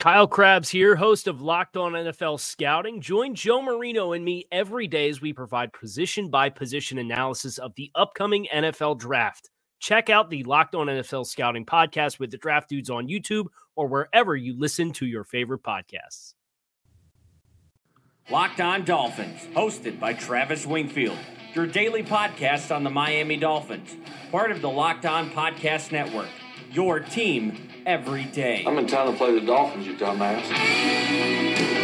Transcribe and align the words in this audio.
Kyle 0.00 0.26
Crabbs 0.26 0.68
here, 0.68 0.96
host 0.96 1.28
of 1.28 1.40
Locked 1.40 1.76
On 1.76 1.92
NFL 1.92 2.38
Scouting. 2.38 3.00
Join 3.00 3.34
Joe 3.34 3.62
Marino 3.62 4.12
and 4.12 4.24
me 4.24 4.46
every 4.52 4.86
day 4.86 5.08
as 5.08 5.20
we 5.20 5.32
provide 5.32 5.72
position 5.72 6.28
by 6.28 6.50
position 6.50 6.98
analysis 6.98 7.58
of 7.58 7.74
the 7.76 7.90
upcoming 7.94 8.46
NFL 8.52 8.98
draft. 8.98 9.50
Check 9.78 10.10
out 10.10 10.30
the 10.30 10.42
Locked 10.44 10.74
On 10.74 10.88
NFL 10.88 11.26
Scouting 11.26 11.64
podcast 11.64 12.18
with 12.18 12.30
the 12.30 12.36
draft 12.36 12.68
dudes 12.68 12.90
on 12.90 13.08
YouTube 13.08 13.46
or 13.76 13.86
wherever 13.86 14.36
you 14.36 14.58
listen 14.58 14.92
to 14.92 15.06
your 15.06 15.24
favorite 15.24 15.62
podcasts. 15.62 16.34
Locked 18.30 18.60
On 18.60 18.84
Dolphins, 18.84 19.42
hosted 19.54 20.00
by 20.00 20.12
Travis 20.12 20.66
Wingfield, 20.66 21.18
your 21.54 21.66
daily 21.66 22.02
podcast 22.02 22.74
on 22.74 22.82
the 22.82 22.90
Miami 22.90 23.36
Dolphins, 23.36 23.96
part 24.30 24.50
of 24.50 24.60
the 24.60 24.70
Locked 24.70 25.06
On 25.06 25.30
Podcast 25.30 25.92
Network. 25.92 26.28
Your 26.72 27.00
team 27.00 27.68
every 27.86 28.24
day. 28.24 28.64
I'm 28.66 28.78
in 28.78 28.86
town 28.86 29.10
to 29.10 29.16
play 29.16 29.38
the 29.38 29.44
Dolphins, 29.44 29.86
you 29.86 29.94
dumbass. 29.94 31.83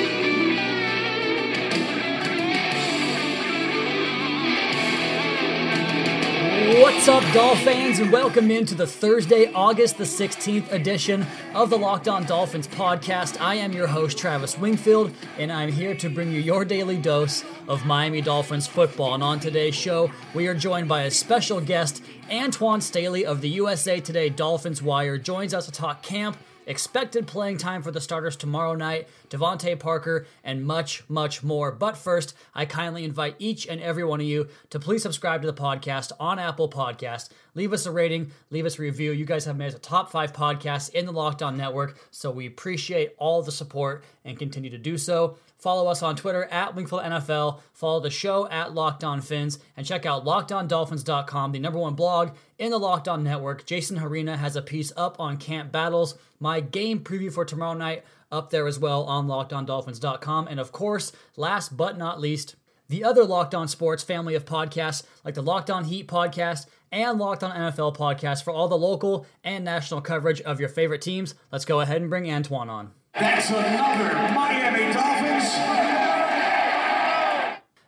What's 6.60 7.08
up, 7.08 7.24
Dolph 7.32 7.62
fans, 7.62 8.00
and 8.00 8.12
welcome 8.12 8.50
into 8.50 8.74
the 8.74 8.86
Thursday, 8.86 9.50
August 9.54 9.96
the 9.96 10.04
16th 10.04 10.70
edition 10.70 11.26
of 11.54 11.70
the 11.70 11.78
Locked 11.78 12.06
On 12.06 12.26
Dolphins 12.26 12.68
podcast. 12.68 13.40
I 13.40 13.54
am 13.54 13.72
your 13.72 13.86
host, 13.86 14.18
Travis 14.18 14.58
Wingfield, 14.58 15.14
and 15.38 15.50
I'm 15.50 15.72
here 15.72 15.94
to 15.94 16.10
bring 16.10 16.30
you 16.30 16.38
your 16.38 16.66
daily 16.66 16.98
dose 16.98 17.44
of 17.66 17.86
Miami 17.86 18.20
Dolphins 18.20 18.66
football. 18.66 19.14
And 19.14 19.22
on 19.22 19.40
today's 19.40 19.74
show, 19.74 20.12
we 20.34 20.48
are 20.48 20.54
joined 20.54 20.86
by 20.86 21.04
a 21.04 21.10
special 21.10 21.62
guest, 21.62 22.02
Antwan 22.30 22.82
Staley 22.82 23.24
of 23.24 23.40
the 23.40 23.48
USA 23.48 23.98
Today 23.98 24.28
Dolphins 24.28 24.82
Wire, 24.82 25.16
joins 25.16 25.54
us 25.54 25.64
to 25.64 25.72
talk 25.72 26.02
camp 26.02 26.36
expected 26.70 27.26
playing 27.26 27.58
time 27.58 27.82
for 27.82 27.90
the 27.90 28.00
starters 28.00 28.36
tomorrow 28.36 28.76
night, 28.76 29.08
DeVante 29.28 29.76
Parker, 29.76 30.24
and 30.44 30.64
much, 30.64 31.02
much 31.08 31.42
more. 31.42 31.72
But 31.72 31.96
first, 31.96 32.32
I 32.54 32.64
kindly 32.64 33.02
invite 33.02 33.34
each 33.40 33.66
and 33.66 33.80
every 33.80 34.04
one 34.04 34.20
of 34.20 34.26
you 34.26 34.46
to 34.70 34.78
please 34.78 35.02
subscribe 35.02 35.42
to 35.42 35.50
the 35.50 35.60
podcast 35.60 36.12
on 36.20 36.38
Apple 36.38 36.70
Podcast. 36.70 37.30
Leave 37.56 37.72
us 37.72 37.86
a 37.86 37.90
rating, 37.90 38.30
leave 38.50 38.66
us 38.66 38.78
a 38.78 38.82
review. 38.82 39.10
You 39.10 39.24
guys 39.24 39.44
have 39.46 39.56
made 39.56 39.66
us 39.66 39.74
a 39.74 39.80
top 39.80 40.12
five 40.12 40.32
podcast 40.32 40.94
in 40.94 41.06
the 41.06 41.12
Locked 41.12 41.42
On 41.42 41.56
Network, 41.56 41.98
so 42.12 42.30
we 42.30 42.46
appreciate 42.46 43.14
all 43.18 43.42
the 43.42 43.50
support 43.50 44.04
and 44.24 44.38
continue 44.38 44.70
to 44.70 44.78
do 44.78 44.96
so. 44.96 45.38
Follow 45.60 45.88
us 45.88 46.02
on 46.02 46.16
Twitter 46.16 46.44
at 46.46 46.74
Wingfield 46.74 47.04
NFL. 47.04 47.60
Follow 47.74 48.00
the 48.00 48.10
show 48.10 48.48
at 48.48 48.74
Locked 48.74 49.04
On 49.04 49.20
Fins 49.20 49.58
and 49.76 49.86
check 49.86 50.06
out 50.06 50.24
LockedOnDolphins.com, 50.24 51.52
the 51.52 51.58
number 51.58 51.78
one 51.78 51.94
blog 51.94 52.30
in 52.58 52.70
the 52.70 52.78
Locked 52.78 53.08
On 53.08 53.22
Network. 53.22 53.66
Jason 53.66 53.98
Harina 53.98 54.36
has 54.36 54.56
a 54.56 54.62
piece 54.62 54.90
up 54.96 55.20
on 55.20 55.36
camp 55.36 55.70
battles. 55.70 56.14
My 56.40 56.60
game 56.60 57.00
preview 57.00 57.30
for 57.30 57.44
tomorrow 57.44 57.74
night 57.74 58.04
up 58.32 58.50
there 58.50 58.66
as 58.66 58.78
well 58.78 59.04
on 59.04 59.26
LockedOnDolphins.com. 59.26 60.48
And 60.48 60.58
of 60.58 60.72
course, 60.72 61.12
last 61.36 61.76
but 61.76 61.98
not 61.98 62.20
least, 62.20 62.56
the 62.88 63.04
other 63.04 63.24
Locked 63.24 63.54
On 63.54 63.68
Sports 63.68 64.02
family 64.02 64.34
of 64.34 64.46
podcasts 64.46 65.04
like 65.24 65.34
the 65.34 65.42
Locked 65.42 65.70
On 65.70 65.84
Heat 65.84 66.08
podcast 66.08 66.66
and 66.90 67.18
Locked 67.18 67.44
On 67.44 67.54
NFL 67.54 67.96
podcast 67.96 68.42
for 68.42 68.52
all 68.52 68.66
the 68.66 68.78
local 68.78 69.26
and 69.44 69.64
national 69.64 70.00
coverage 70.00 70.40
of 70.40 70.58
your 70.58 70.68
favorite 70.68 71.02
teams. 71.02 71.34
Let's 71.52 71.64
go 71.64 71.80
ahead 71.80 72.00
and 72.00 72.10
bring 72.10 72.24
Antwan 72.24 72.68
on. 72.68 72.92
That's 73.14 73.50
another 73.50 74.14
Miami 74.34 74.92
Dolphins. 74.92 75.54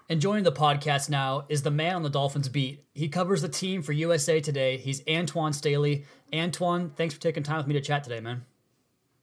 And 0.09 0.21
joining 0.21 0.45
the 0.45 0.53
podcast 0.53 1.09
now 1.09 1.47
is 1.49 1.63
the 1.63 1.71
man 1.71 1.95
on 1.95 2.03
the 2.03 2.11
Dolphins 2.11 2.49
beat. 2.49 2.85
He 2.93 3.09
covers 3.09 3.41
the 3.41 3.49
team 3.49 3.83
for 3.83 3.93
USA 3.93 4.41
Today. 4.41 4.77
He's 4.77 5.01
Antwan 5.03 5.55
Staley. 5.55 6.05
Antwan, 6.33 6.95
thanks 6.97 7.15
for 7.15 7.21
taking 7.21 7.43
time 7.43 7.59
with 7.59 7.67
me 7.67 7.75
to 7.75 7.81
chat 7.81 8.05
today, 8.05 8.21
man. 8.21 8.45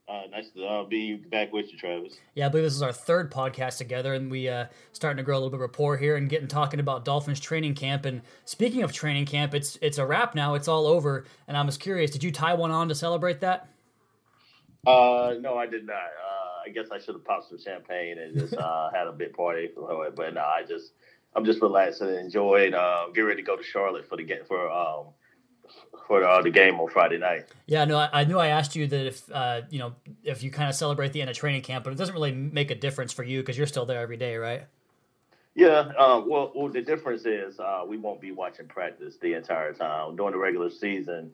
Uh, 0.07 0.21
nice 0.31 0.49
to 0.49 0.65
uh, 0.65 0.83
be 0.85 1.13
back 1.13 1.53
with 1.53 1.71
you, 1.71 1.77
Travis. 1.77 2.17
Yeah, 2.33 2.47
I 2.47 2.49
believe 2.49 2.63
this 2.63 2.73
is 2.73 2.81
our 2.81 2.93
third 2.93 3.31
podcast 3.31 3.77
together, 3.77 4.15
and 4.15 4.31
we 4.31 4.49
uh, 4.49 4.65
starting 4.91 5.17
to 5.17 5.23
grow 5.23 5.35
a 5.35 5.39
little 5.39 5.51
bit 5.51 5.57
of 5.57 5.61
rapport 5.61 5.97
here 5.97 6.15
and 6.15 6.27
getting 6.27 6.47
talking 6.47 6.79
about 6.79 7.05
Dolphins 7.05 7.39
training 7.39 7.75
camp. 7.75 8.05
And 8.05 8.23
speaking 8.45 8.81
of 8.81 8.91
training 8.91 9.27
camp, 9.27 9.53
it's 9.53 9.77
it's 9.83 9.99
a 9.99 10.05
wrap 10.05 10.33
now. 10.33 10.55
It's 10.55 10.67
all 10.67 10.87
over, 10.87 11.25
and 11.47 11.55
I 11.55 11.61
was 11.61 11.77
curious, 11.77 12.09
did 12.09 12.23
you 12.23 12.31
tie 12.31 12.55
one 12.55 12.71
on 12.71 12.89
to 12.89 12.95
celebrate 12.95 13.41
that? 13.41 13.67
Uh, 14.87 15.35
no, 15.39 15.57
I 15.57 15.65
did 15.65 15.85
not. 15.85 15.95
Uh, 15.95 16.65
I 16.65 16.69
guess 16.69 16.87
I 16.91 16.99
should 16.99 17.15
have 17.15 17.25
popped 17.25 17.49
some 17.49 17.59
champagne 17.59 18.17
and 18.17 18.37
just 18.37 18.53
uh, 18.57 18.89
had 18.93 19.07
a 19.07 19.11
big 19.11 19.33
party. 19.33 19.69
But 19.75 20.33
no, 20.33 20.41
I 20.41 20.63
just 20.67 20.93
I'm 21.35 21.45
just 21.45 21.61
relaxed 21.61 22.01
and 22.01 22.11
enjoyed. 22.11 22.73
Uh, 22.73 23.07
get 23.13 23.21
ready 23.21 23.41
to 23.41 23.45
go 23.45 23.55
to 23.55 23.63
Charlotte 23.63 24.07
for 24.07 24.17
the 24.17 24.23
game 24.23 24.45
for 24.47 24.69
um 24.71 25.07
for 26.07 26.23
uh, 26.23 26.41
the 26.41 26.49
game 26.49 26.79
on 26.79 26.89
Friday 26.89 27.17
night. 27.17 27.45
Yeah, 27.67 27.85
no, 27.85 27.97
I, 27.97 28.09
I 28.11 28.23
knew 28.23 28.39
I 28.39 28.47
asked 28.47 28.75
you 28.75 28.87
that 28.87 29.05
if 29.05 29.31
uh, 29.31 29.61
you 29.69 29.79
know 29.79 29.95
if 30.23 30.43
you 30.43 30.51
kind 30.51 30.69
of 30.69 30.75
celebrate 30.75 31.13
the 31.13 31.21
end 31.21 31.29
of 31.29 31.35
training 31.35 31.61
camp, 31.61 31.83
but 31.83 31.93
it 31.93 31.97
doesn't 31.97 32.13
really 32.13 32.31
make 32.31 32.71
a 32.71 32.75
difference 32.75 33.13
for 33.13 33.23
you 33.23 33.41
because 33.41 33.57
you're 33.57 33.67
still 33.67 33.85
there 33.85 34.01
every 34.01 34.17
day, 34.17 34.35
right? 34.37 34.63
Yeah, 35.55 35.91
uh, 35.97 36.21
well, 36.25 36.51
well, 36.55 36.69
the 36.69 36.81
difference 36.81 37.25
is 37.25 37.59
uh, 37.59 37.83
we 37.85 37.97
won't 37.97 38.21
be 38.21 38.31
watching 38.31 38.67
practice 38.67 39.17
the 39.21 39.33
entire 39.33 39.73
time 39.73 40.15
during 40.15 40.31
the 40.31 40.37
regular 40.37 40.69
season. 40.69 41.31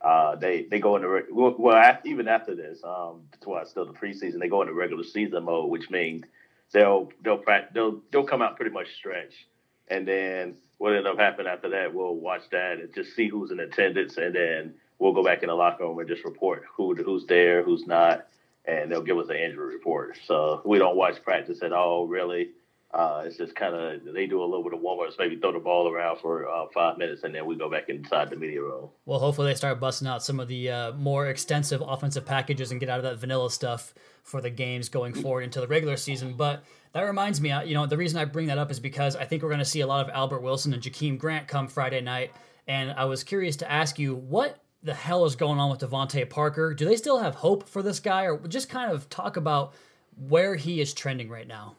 Uh, 0.00 0.36
they 0.36 0.66
they 0.70 0.78
go 0.78 0.96
into 0.96 1.22
well, 1.32 1.98
even 2.04 2.28
after 2.28 2.54
this, 2.54 2.82
um, 2.84 3.22
well, 3.44 3.64
still 3.66 3.86
the 3.86 3.92
preseason. 3.92 4.38
They 4.40 4.48
go 4.48 4.62
into 4.62 4.74
regular 4.74 5.04
season 5.04 5.44
mode, 5.44 5.70
which 5.70 5.90
means 5.90 6.24
they'll 6.72 7.10
they'll 7.22 7.42
they'll 7.72 8.02
they'll 8.12 8.24
come 8.24 8.42
out 8.42 8.56
pretty 8.56 8.72
much 8.72 8.94
stretched, 8.94 9.46
and 9.88 10.06
then 10.06 10.56
what 10.78 10.94
end 10.94 11.06
up 11.06 11.18
happening 11.18 11.46
after 11.46 11.70
that, 11.70 11.94
we'll 11.94 12.14
watch 12.14 12.42
that 12.50 12.78
and 12.78 12.94
just 12.94 13.14
see 13.16 13.28
who's 13.28 13.50
in 13.50 13.60
attendance, 13.60 14.16
and 14.18 14.34
then 14.34 14.74
we'll 14.98 15.14
go 15.14 15.24
back 15.24 15.42
in 15.42 15.48
the 15.48 15.54
locker 15.54 15.84
room 15.84 15.98
and 15.98 16.08
just 16.08 16.24
report 16.24 16.64
who 16.76 16.94
who's 16.94 17.24
there, 17.26 17.62
who's 17.62 17.86
not, 17.86 18.26
and 18.66 18.90
they'll 18.90 19.02
give 19.02 19.18
us 19.18 19.28
an 19.30 19.36
injury 19.36 19.74
report. 19.74 20.18
So 20.26 20.60
we 20.64 20.78
don't 20.78 20.96
watch 20.96 21.22
practice 21.22 21.62
at 21.62 21.72
all, 21.72 22.06
really. 22.06 22.50
Uh, 22.96 23.24
it's 23.26 23.36
just 23.36 23.54
kind 23.54 23.74
of 23.74 24.14
they 24.14 24.26
do 24.26 24.42
a 24.42 24.46
little 24.46 24.62
bit 24.62 24.72
of 24.72 24.80
warm 24.80 25.06
ups, 25.06 25.16
maybe 25.18 25.36
throw 25.36 25.52
the 25.52 25.58
ball 25.58 25.86
around 25.86 26.18
for 26.18 26.48
uh, 26.48 26.64
five 26.72 26.96
minutes, 26.96 27.24
and 27.24 27.34
then 27.34 27.44
we 27.44 27.54
go 27.54 27.70
back 27.70 27.90
inside 27.90 28.30
the 28.30 28.36
media 28.36 28.62
room. 28.62 28.88
Well, 29.04 29.18
hopefully 29.18 29.48
they 29.48 29.54
start 29.54 29.78
busting 29.78 30.08
out 30.08 30.22
some 30.22 30.40
of 30.40 30.48
the 30.48 30.70
uh, 30.70 30.92
more 30.92 31.26
extensive 31.26 31.82
offensive 31.86 32.24
packages 32.24 32.70
and 32.70 32.80
get 32.80 32.88
out 32.88 32.96
of 32.96 33.04
that 33.04 33.18
vanilla 33.18 33.50
stuff 33.50 33.92
for 34.22 34.40
the 34.40 34.48
games 34.48 34.88
going 34.88 35.12
forward 35.12 35.42
into 35.42 35.60
the 35.60 35.66
regular 35.66 35.98
season. 35.98 36.36
But 36.38 36.64
that 36.94 37.02
reminds 37.02 37.38
me, 37.38 37.52
you 37.66 37.74
know, 37.74 37.84
the 37.84 37.98
reason 37.98 38.18
I 38.18 38.24
bring 38.24 38.46
that 38.46 38.56
up 38.56 38.70
is 38.70 38.80
because 38.80 39.14
I 39.14 39.26
think 39.26 39.42
we're 39.42 39.50
going 39.50 39.58
to 39.58 39.66
see 39.66 39.82
a 39.82 39.86
lot 39.86 40.02
of 40.02 40.10
Albert 40.14 40.40
Wilson 40.40 40.72
and 40.72 40.82
Jakeem 40.82 41.18
Grant 41.18 41.46
come 41.48 41.68
Friday 41.68 42.00
night, 42.00 42.32
and 42.66 42.92
I 42.92 43.04
was 43.04 43.22
curious 43.22 43.56
to 43.56 43.70
ask 43.70 43.98
you 43.98 44.14
what 44.14 44.58
the 44.82 44.94
hell 44.94 45.26
is 45.26 45.36
going 45.36 45.58
on 45.58 45.68
with 45.68 45.80
DeVante 45.80 46.30
Parker? 46.30 46.72
Do 46.72 46.86
they 46.86 46.96
still 46.96 47.18
have 47.18 47.34
hope 47.34 47.68
for 47.68 47.82
this 47.82 48.00
guy, 48.00 48.22
or 48.22 48.38
just 48.48 48.70
kind 48.70 48.90
of 48.90 49.10
talk 49.10 49.36
about 49.36 49.74
where 50.16 50.54
he 50.54 50.80
is 50.80 50.94
trending 50.94 51.28
right 51.28 51.46
now? 51.46 51.76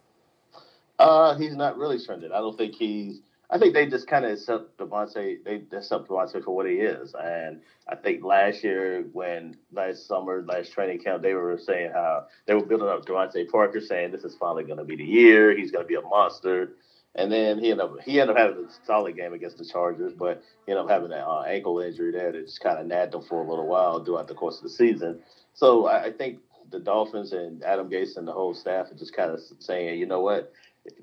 Uh, 0.99 1.35
he's 1.35 1.55
not 1.55 1.77
really 1.77 2.03
trending. 2.03 2.31
I 2.31 2.37
don't 2.37 2.57
think 2.57 2.75
he's. 2.75 3.21
I 3.49 3.57
think 3.57 3.73
they 3.73 3.85
just 3.85 4.07
kind 4.07 4.25
of 4.25 4.31
accept 4.31 4.77
DeVante. 4.77 5.37
They 5.45 5.63
accept 5.75 6.09
DeVante 6.09 6.43
for 6.43 6.53
what 6.53 6.65
he 6.65 6.73
is, 6.73 7.15
and 7.17 7.61
I 7.87 7.95
think 7.95 8.23
last 8.23 8.63
year, 8.63 9.05
when 9.13 9.55
last 9.71 10.05
summer, 10.05 10.43
last 10.45 10.73
training 10.73 10.99
camp, 10.99 11.23
they 11.23 11.33
were 11.33 11.57
saying 11.57 11.91
how 11.93 12.25
they 12.45 12.55
were 12.55 12.65
building 12.65 12.89
up 12.89 13.05
DeVante 13.05 13.49
Parker, 13.49 13.79
saying 13.79 14.11
this 14.11 14.25
is 14.25 14.35
finally 14.35 14.65
going 14.65 14.79
to 14.79 14.83
be 14.83 14.97
the 14.97 15.05
year. 15.05 15.55
He's 15.55 15.71
going 15.71 15.85
to 15.85 15.87
be 15.87 15.95
a 15.95 16.01
monster. 16.01 16.73
And 17.15 17.31
then 17.31 17.57
he 17.57 17.71
ended 17.71 17.85
up 17.85 18.01
he 18.03 18.19
ended 18.19 18.35
up 18.37 18.41
having 18.41 18.65
a 18.65 18.85
solid 18.85 19.15
game 19.15 19.33
against 19.33 19.57
the 19.57 19.65
Chargers, 19.65 20.13
but 20.13 20.43
he 20.65 20.71
ended 20.71 20.85
up 20.85 20.91
having 20.91 21.11
an 21.11 21.23
uh, 21.25 21.41
ankle 21.41 21.79
injury 21.79 22.11
there 22.11 22.31
that 22.31 22.45
just 22.45 22.61
kind 22.61 22.79
of 22.79 22.85
nagged 22.85 23.15
him 23.15 23.23
for 23.23 23.41
a 23.41 23.49
little 23.49 23.65
while 23.67 24.03
throughout 24.03 24.27
the 24.27 24.35
course 24.35 24.57
of 24.57 24.63
the 24.63 24.69
season. 24.69 25.19
So 25.53 25.87
I, 25.87 26.05
I 26.05 26.11
think 26.11 26.39
the 26.69 26.79
Dolphins 26.79 27.31
and 27.31 27.63
Adam 27.63 27.89
Gase 27.89 28.17
and 28.17 28.27
the 28.27 28.33
whole 28.33 28.53
staff 28.53 28.91
are 28.91 28.95
just 28.95 29.15
kind 29.15 29.31
of 29.31 29.39
saying, 29.59 29.99
you 29.99 30.05
know 30.05 30.21
what, 30.21 30.51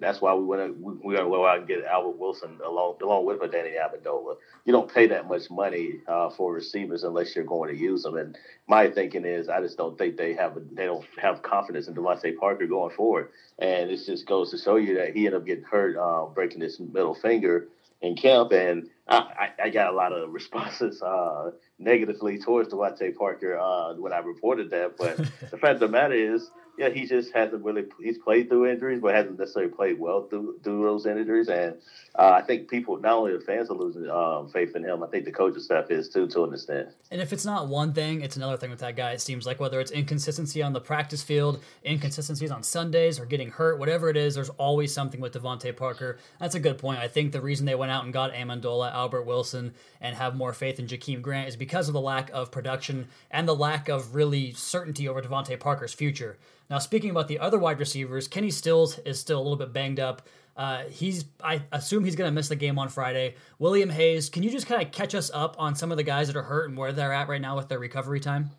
that's 0.00 0.20
why 0.20 0.34
we 0.34 0.44
went. 0.44 0.78
We, 0.80 0.94
we're 0.94 1.16
gonna 1.16 1.28
go 1.28 1.46
out 1.46 1.58
and 1.58 1.68
get 1.68 1.84
Albert 1.84 2.18
Wilson 2.18 2.58
along 2.64 2.96
along 3.02 3.26
with 3.26 3.40
Danny 3.52 3.70
Amendola. 3.70 4.36
You 4.64 4.72
don't 4.72 4.92
pay 4.92 5.06
that 5.08 5.28
much 5.28 5.50
money 5.50 6.00
uh, 6.08 6.30
for 6.30 6.52
receivers 6.52 7.04
unless 7.04 7.34
you're 7.34 7.44
going 7.44 7.74
to 7.74 7.80
use 7.80 8.02
them. 8.02 8.16
And 8.16 8.36
my 8.66 8.90
thinking 8.90 9.24
is, 9.24 9.48
I 9.48 9.60
just 9.60 9.76
don't 9.76 9.96
think 9.98 10.16
they 10.16 10.34
have 10.34 10.56
they 10.72 10.86
don't 10.86 11.04
have 11.20 11.42
confidence 11.42 11.88
in 11.88 11.94
DeVante 11.94 12.36
Parker 12.36 12.66
going 12.66 12.94
forward. 12.94 13.30
And 13.58 13.90
it 13.90 14.00
just 14.04 14.26
goes 14.26 14.50
to 14.50 14.58
show 14.58 14.76
you 14.76 14.94
that 14.96 15.14
he 15.14 15.26
ended 15.26 15.40
up 15.40 15.46
getting 15.46 15.64
hurt, 15.64 15.96
uh, 15.96 16.26
breaking 16.26 16.60
his 16.60 16.80
middle 16.80 17.14
finger 17.14 17.68
in 18.04 18.16
camp, 18.16 18.52
and 18.52 18.88
I, 19.08 19.50
I, 19.62 19.70
got 19.70 19.92
a 19.92 19.96
lot 19.96 20.12
of 20.12 20.30
responses 20.30 21.00
uh, 21.02 21.50
negatively 21.78 22.38
towards 22.38 22.68
DeVante 22.68 23.16
Parker 23.16 23.58
uh, 23.58 23.94
when 23.94 24.12
I 24.12 24.18
reported 24.18 24.70
that. 24.70 24.96
But 24.98 25.16
the 25.50 25.58
fact 25.58 25.74
of 25.74 25.80
the 25.80 25.88
matter 25.88 26.14
is, 26.14 26.50
yeah, 26.76 26.88
he 26.88 27.06
just 27.06 27.32
hasn't 27.32 27.64
really 27.64 27.84
he's 28.00 28.18
played 28.18 28.48
through 28.48 28.66
injuries, 28.66 29.00
but 29.00 29.14
hasn't 29.14 29.38
necessarily 29.38 29.70
played 29.70 29.98
well 29.98 30.26
through 30.28 30.58
through 30.62 30.82
those 30.82 31.06
injuries. 31.06 31.48
And 31.48 31.76
uh, 32.16 32.30
I 32.30 32.42
think 32.42 32.68
people, 32.68 32.98
not 32.98 33.12
only 33.12 33.32
the 33.32 33.40
fans 33.44 33.70
are 33.70 33.76
losing 33.76 34.08
um, 34.10 34.48
faith 34.48 34.74
in 34.74 34.84
him, 34.84 35.02
I 35.02 35.06
think 35.06 35.24
the 35.24 35.32
coaching 35.32 35.62
staff 35.62 35.90
is 35.90 36.08
too, 36.08 36.26
to 36.28 36.44
an 36.44 36.52
extent. 36.52 36.88
And 37.10 37.20
if 37.20 37.32
it's 37.32 37.44
not 37.44 37.68
one 37.68 37.92
thing, 37.92 38.22
it's 38.22 38.36
another 38.36 38.56
thing 38.56 38.70
with 38.70 38.80
that 38.80 38.96
guy. 38.96 39.12
It 39.12 39.20
seems 39.20 39.46
like 39.46 39.60
whether 39.60 39.80
it's 39.80 39.92
inconsistency 39.92 40.62
on 40.62 40.72
the 40.72 40.80
practice 40.80 41.22
field, 41.22 41.60
inconsistencies 41.84 42.50
on 42.50 42.62
Sundays, 42.62 43.20
or 43.20 43.26
getting 43.26 43.50
hurt, 43.50 43.78
whatever 43.78 44.08
it 44.08 44.16
is, 44.16 44.34
there's 44.34 44.50
always 44.50 44.92
something 44.92 45.20
with 45.20 45.32
DeVante 45.32 45.76
Parker. 45.76 46.18
That's 46.40 46.54
a 46.54 46.60
good 46.60 46.78
point. 46.78 46.98
I 46.98 47.08
think 47.08 47.32
the 47.32 47.40
reason 47.40 47.66
they 47.66 47.74
went 47.74 47.92
out 47.92 48.04
and 48.04 48.12
got 48.12 48.32
Amendola, 48.32 48.92
Albert 48.92 49.22
Wilson, 49.22 49.74
and 50.00 50.16
have 50.16 50.34
more 50.34 50.52
faith 50.52 50.78
in 50.80 50.86
Jakeem 50.86 51.22
Grant 51.22 51.48
is 51.48 51.56
because 51.56 51.88
of 51.88 51.94
the 51.94 52.00
lack 52.00 52.30
of 52.32 52.50
production 52.50 53.08
and 53.30 53.46
the 53.46 53.54
lack 53.54 53.88
of 53.88 54.14
really 54.14 54.52
certainty 54.52 55.08
over 55.08 55.22
DeVante 55.22 55.58
Parker's 55.60 55.94
future. 55.94 56.36
Now, 56.70 56.78
speaking 56.78 57.10
about 57.10 57.28
the 57.28 57.38
other 57.38 57.58
wide 57.58 57.78
receivers, 57.78 58.28
Kenny 58.28 58.50
Stills 58.50 58.98
is 59.00 59.20
still 59.20 59.38
a 59.38 59.42
little 59.42 59.56
bit 59.56 59.72
banged 59.72 60.00
up. 60.00 60.22
Uh, 60.56 60.84
he's 60.84 61.24
I 61.42 61.62
assume 61.72 62.04
he's 62.04 62.16
going 62.16 62.28
to 62.28 62.34
miss 62.34 62.48
the 62.48 62.56
game 62.56 62.78
on 62.78 62.88
Friday. 62.88 63.34
William 63.58 63.90
Hayes, 63.90 64.28
can 64.28 64.42
you 64.42 64.50
just 64.50 64.66
kind 64.66 64.82
of 64.82 64.92
catch 64.92 65.14
us 65.14 65.30
up 65.34 65.56
on 65.58 65.74
some 65.74 65.90
of 65.90 65.96
the 65.96 66.04
guys 66.04 66.28
that 66.28 66.36
are 66.36 66.44
hurt 66.44 66.68
and 66.68 66.78
where 66.78 66.92
they're 66.92 67.12
at 67.12 67.28
right 67.28 67.40
now 67.40 67.56
with 67.56 67.68
their 67.68 67.78
recovery 67.80 68.20
time? 68.20 68.50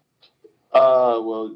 Uh, 0.73 1.19
well, 1.23 1.55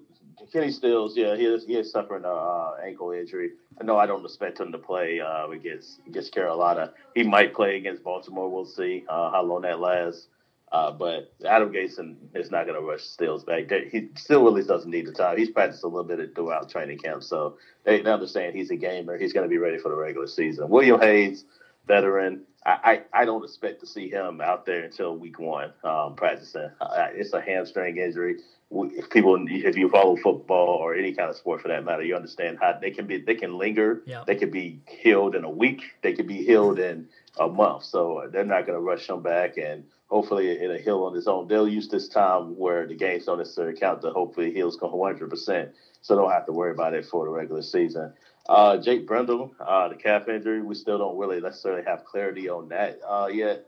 Kenny 0.51 0.71
Stills, 0.71 1.15
yeah, 1.15 1.35
he 1.35 1.45
is, 1.45 1.65
he 1.65 1.75
is 1.75 1.91
suffering 1.91 2.23
an 2.23 2.31
uh, 2.33 2.71
ankle 2.83 3.11
injury. 3.11 3.51
I 3.79 3.83
know 3.83 3.97
I 3.97 4.05
don't 4.05 4.23
expect 4.23 4.59
him 4.59 4.71
to 4.71 4.77
play 4.77 5.19
uh, 5.19 5.49
against 5.49 5.99
against 6.07 6.33
Carolina. 6.33 6.93
He 7.15 7.23
might 7.23 7.53
play 7.53 7.77
against 7.77 8.03
Baltimore. 8.03 8.49
We'll 8.49 8.65
see 8.65 9.05
uh, 9.07 9.31
how 9.31 9.43
long 9.43 9.61
that 9.61 9.79
lasts. 9.79 10.27
Uh, 10.71 10.91
but 10.91 11.33
Adam 11.45 11.71
Gase 11.71 11.99
is 12.35 12.51
not 12.51 12.65
going 12.65 12.79
to 12.79 12.85
rush 12.85 13.01
Stills 13.01 13.43
back. 13.43 13.71
He 13.91 14.09
still 14.15 14.43
really 14.43 14.63
doesn't 14.63 14.89
need 14.89 15.07
the 15.07 15.11
time. 15.11 15.37
He's 15.37 15.49
practiced 15.49 15.83
a 15.83 15.87
little 15.87 16.03
bit 16.03 16.35
throughout 16.35 16.69
training 16.69 16.99
camp, 16.99 17.23
so 17.23 17.57
they, 17.85 18.01
they 18.01 18.11
understand 18.11 18.55
he's 18.55 18.69
a 18.69 18.75
gamer. 18.75 19.17
He's 19.17 19.33
going 19.33 19.45
to 19.45 19.49
be 19.49 19.57
ready 19.57 19.79
for 19.79 19.89
the 19.89 19.95
regular 19.95 20.27
season. 20.27 20.69
William 20.69 20.99
Hayes, 21.01 21.43
veteran. 21.87 22.43
I, 22.65 23.01
I, 23.13 23.21
I 23.21 23.25
don't 23.25 23.43
expect 23.43 23.79
to 23.79 23.87
see 23.87 24.09
him 24.09 24.41
out 24.41 24.65
there 24.65 24.83
until 24.83 25.15
week 25.15 25.39
one 25.39 25.73
um, 25.83 26.15
practicing. 26.15 26.69
Uh, 26.79 27.07
it's 27.13 27.33
a 27.33 27.41
hamstring 27.41 27.97
injury. 27.97 28.37
If 28.71 29.09
people, 29.09 29.43
if 29.49 29.75
you 29.75 29.89
follow 29.89 30.15
football 30.17 30.67
or 30.67 30.93
any 30.93 31.13
kind 31.13 31.31
of 31.31 31.35
sport 31.35 31.61
for 31.61 31.69
that 31.69 31.83
matter, 31.83 32.03
you 32.03 32.15
understand 32.15 32.59
how 32.61 32.77
they 32.79 32.91
can 32.91 33.07
be. 33.07 33.17
They 33.17 33.33
can 33.33 33.57
linger. 33.57 34.03
Yeah. 34.05 34.23
They 34.27 34.35
can 34.35 34.51
be 34.51 34.81
healed 34.85 35.35
in 35.35 35.43
a 35.43 35.49
week. 35.49 35.81
They 36.03 36.13
can 36.13 36.27
be 36.27 36.43
healed 36.43 36.77
in 36.77 37.07
a 37.39 37.47
month. 37.47 37.85
So 37.85 38.29
they're 38.31 38.45
not 38.45 38.67
going 38.67 38.77
to 38.77 38.81
rush 38.81 39.09
him 39.09 39.23
back 39.23 39.57
and 39.57 39.85
hopefully 40.09 40.49
it'll 40.49 40.77
heal 40.77 41.03
on 41.03 41.15
its 41.15 41.27
own. 41.27 41.47
They'll 41.47 41.67
use 41.67 41.87
this 41.87 42.07
time 42.07 42.57
where 42.57 42.87
the 42.87 42.95
games 42.95 43.25
don't 43.25 43.37
necessarily 43.37 43.79
count 43.79 44.01
to 44.01 44.11
hopefully 44.11 44.51
heals 44.51 44.77
100%, 44.77 45.69
so 46.01 46.15
don't 46.15 46.31
have 46.31 46.45
to 46.47 46.51
worry 46.51 46.71
about 46.71 46.93
it 46.93 47.05
for 47.05 47.25
the 47.25 47.31
regular 47.31 47.61
season. 47.61 48.13
Uh, 48.47 48.77
Jake 48.77 49.05
Brendel, 49.05 49.53
uh, 49.59 49.89
the 49.89 49.95
calf 49.95 50.27
injury, 50.27 50.61
we 50.61 50.73
still 50.73 50.97
don't 50.97 51.17
really 51.17 51.39
necessarily 51.39 51.83
have 51.85 52.03
clarity 52.03 52.49
on 52.49 52.69
that 52.69 52.99
uh, 53.07 53.27
yet. 53.31 53.65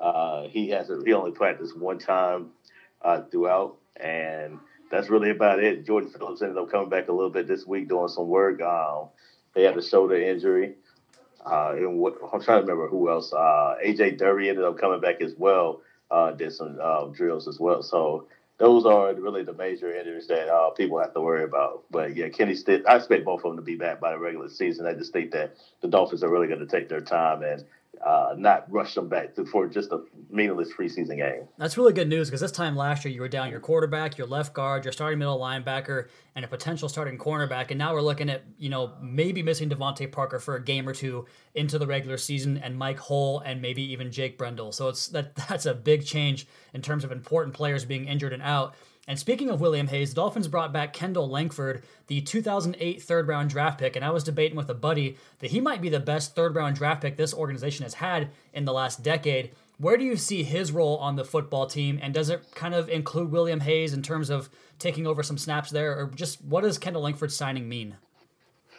Uh, 0.00 0.48
he 0.48 0.68
has 0.70 0.90
a, 0.90 1.00
he 1.04 1.12
only 1.12 1.30
practiced 1.30 1.78
one 1.78 1.98
time 1.98 2.50
uh, 3.02 3.22
throughout, 3.30 3.76
and 3.96 4.58
that's 4.90 5.08
really 5.08 5.30
about 5.30 5.62
it. 5.62 5.86
Jordan 5.86 6.10
Phillips 6.10 6.42
ended 6.42 6.58
up 6.58 6.70
coming 6.70 6.88
back 6.88 7.08
a 7.08 7.12
little 7.12 7.30
bit 7.30 7.46
this 7.46 7.64
week 7.64 7.88
doing 7.88 8.08
some 8.08 8.26
work. 8.26 8.60
Um, 8.60 9.08
they 9.54 9.62
had 9.62 9.78
a 9.78 9.82
shoulder 9.82 10.16
injury. 10.16 10.74
Uh, 11.44 11.74
and 11.76 11.98
what, 11.98 12.14
I'm 12.32 12.40
trying 12.42 12.58
to 12.58 12.62
remember 12.62 12.88
who 12.88 13.10
else. 13.10 13.32
Uh, 13.32 13.76
AJ 13.84 14.18
Derby 14.18 14.48
ended 14.48 14.64
up 14.64 14.78
coming 14.78 15.00
back 15.00 15.20
as 15.20 15.34
well. 15.36 15.82
Uh, 16.10 16.32
did 16.32 16.52
some 16.52 16.78
uh, 16.80 17.06
drills 17.06 17.48
as 17.48 17.58
well. 17.58 17.82
So 17.82 18.28
those 18.58 18.86
are 18.86 19.14
really 19.14 19.42
the 19.42 19.52
major 19.54 19.92
injuries 19.94 20.28
that 20.28 20.48
uh, 20.48 20.70
people 20.70 20.98
have 21.00 21.12
to 21.14 21.20
worry 21.20 21.44
about. 21.44 21.84
But 21.90 22.14
yeah, 22.16 22.28
Kenny 22.28 22.54
Stills, 22.54 22.82
I 22.88 22.96
expect 22.96 23.24
both 23.24 23.40
of 23.44 23.50
them 23.50 23.56
to 23.56 23.62
be 23.62 23.76
back 23.76 24.00
by 24.00 24.12
the 24.12 24.18
regular 24.18 24.48
season. 24.48 24.86
I 24.86 24.94
just 24.94 25.12
think 25.12 25.32
that 25.32 25.56
the 25.82 25.88
Dolphins 25.88 26.22
are 26.22 26.30
really 26.30 26.46
going 26.46 26.60
to 26.60 26.66
take 26.66 26.88
their 26.88 27.00
time 27.00 27.42
and 27.42 27.64
uh, 28.04 28.34
not 28.36 28.70
rush 28.70 28.94
them 28.94 29.08
back 29.08 29.34
for 29.50 29.66
just 29.66 29.92
a 29.92 30.02
meaningless 30.30 30.70
preseason 30.72 31.16
game. 31.16 31.48
That's 31.58 31.76
really 31.76 31.92
good 31.92 32.08
news 32.08 32.28
because 32.28 32.40
this 32.40 32.52
time 32.52 32.76
last 32.76 33.04
year 33.04 33.12
you 33.14 33.20
were 33.20 33.28
down 33.28 33.50
your 33.50 33.60
quarterback, 33.60 34.18
your 34.18 34.26
left 34.26 34.54
guard, 34.54 34.84
your 34.84 34.92
starting 34.92 35.18
middle 35.18 35.38
linebacker, 35.38 36.08
and 36.34 36.44
a 36.44 36.48
potential 36.48 36.88
starting 36.88 37.18
cornerback, 37.18 37.70
and 37.70 37.78
now 37.78 37.94
we're 37.94 38.02
looking 38.02 38.30
at 38.30 38.44
you 38.58 38.68
know 38.68 38.92
maybe 39.00 39.42
missing 39.42 39.68
DeVante 39.68 40.10
Parker 40.10 40.38
for 40.38 40.56
a 40.56 40.62
game 40.62 40.88
or 40.88 40.94
two 40.94 41.26
into 41.54 41.78
the 41.78 41.86
regular 41.86 42.16
season, 42.16 42.58
and 42.58 42.76
Mike 42.76 42.98
Hull 42.98 43.40
and 43.44 43.60
maybe 43.62 43.82
even 43.82 44.10
Jake 44.10 44.38
Brendel. 44.38 44.72
So 44.72 44.88
it's 44.88 45.08
that 45.08 45.34
that's 45.48 45.66
a 45.66 45.74
big 45.74 46.04
change 46.04 46.46
in 46.72 46.82
terms 46.82 47.04
of 47.04 47.12
important 47.12 47.54
players 47.54 47.84
being 47.84 48.06
injured 48.06 48.32
and 48.32 48.42
out. 48.42 48.74
And 49.06 49.18
speaking 49.18 49.50
of 49.50 49.60
William 49.60 49.88
Hayes, 49.88 50.14
Dolphins 50.14 50.48
brought 50.48 50.72
back 50.72 50.94
Kendall 50.94 51.28
Langford, 51.28 51.82
the 52.06 52.22
2008 52.22 53.02
third 53.02 53.28
round 53.28 53.50
draft 53.50 53.78
pick. 53.78 53.96
And 53.96 54.04
I 54.04 54.10
was 54.10 54.24
debating 54.24 54.56
with 54.56 54.70
a 54.70 54.74
buddy 54.74 55.18
that 55.40 55.50
he 55.50 55.60
might 55.60 55.82
be 55.82 55.90
the 55.90 56.00
best 56.00 56.34
third 56.34 56.54
round 56.54 56.76
draft 56.76 57.02
pick 57.02 57.16
this 57.16 57.34
organization 57.34 57.82
has 57.82 57.94
had 57.94 58.30
in 58.54 58.64
the 58.64 58.72
last 58.72 59.02
decade. 59.02 59.52
Where 59.76 59.96
do 59.96 60.04
you 60.04 60.16
see 60.16 60.42
his 60.42 60.72
role 60.72 60.96
on 60.98 61.16
the 61.16 61.24
football 61.24 61.66
team? 61.66 61.98
And 62.00 62.14
does 62.14 62.30
it 62.30 62.54
kind 62.54 62.74
of 62.74 62.88
include 62.88 63.30
William 63.30 63.60
Hayes 63.60 63.92
in 63.92 64.02
terms 64.02 64.30
of 64.30 64.48
taking 64.78 65.06
over 65.06 65.22
some 65.22 65.36
snaps 65.36 65.70
there? 65.70 65.98
Or 65.98 66.06
just 66.14 66.42
what 66.42 66.62
does 66.62 66.78
Kendall 66.78 67.02
Langford's 67.02 67.36
signing 67.36 67.68
mean? 67.68 67.96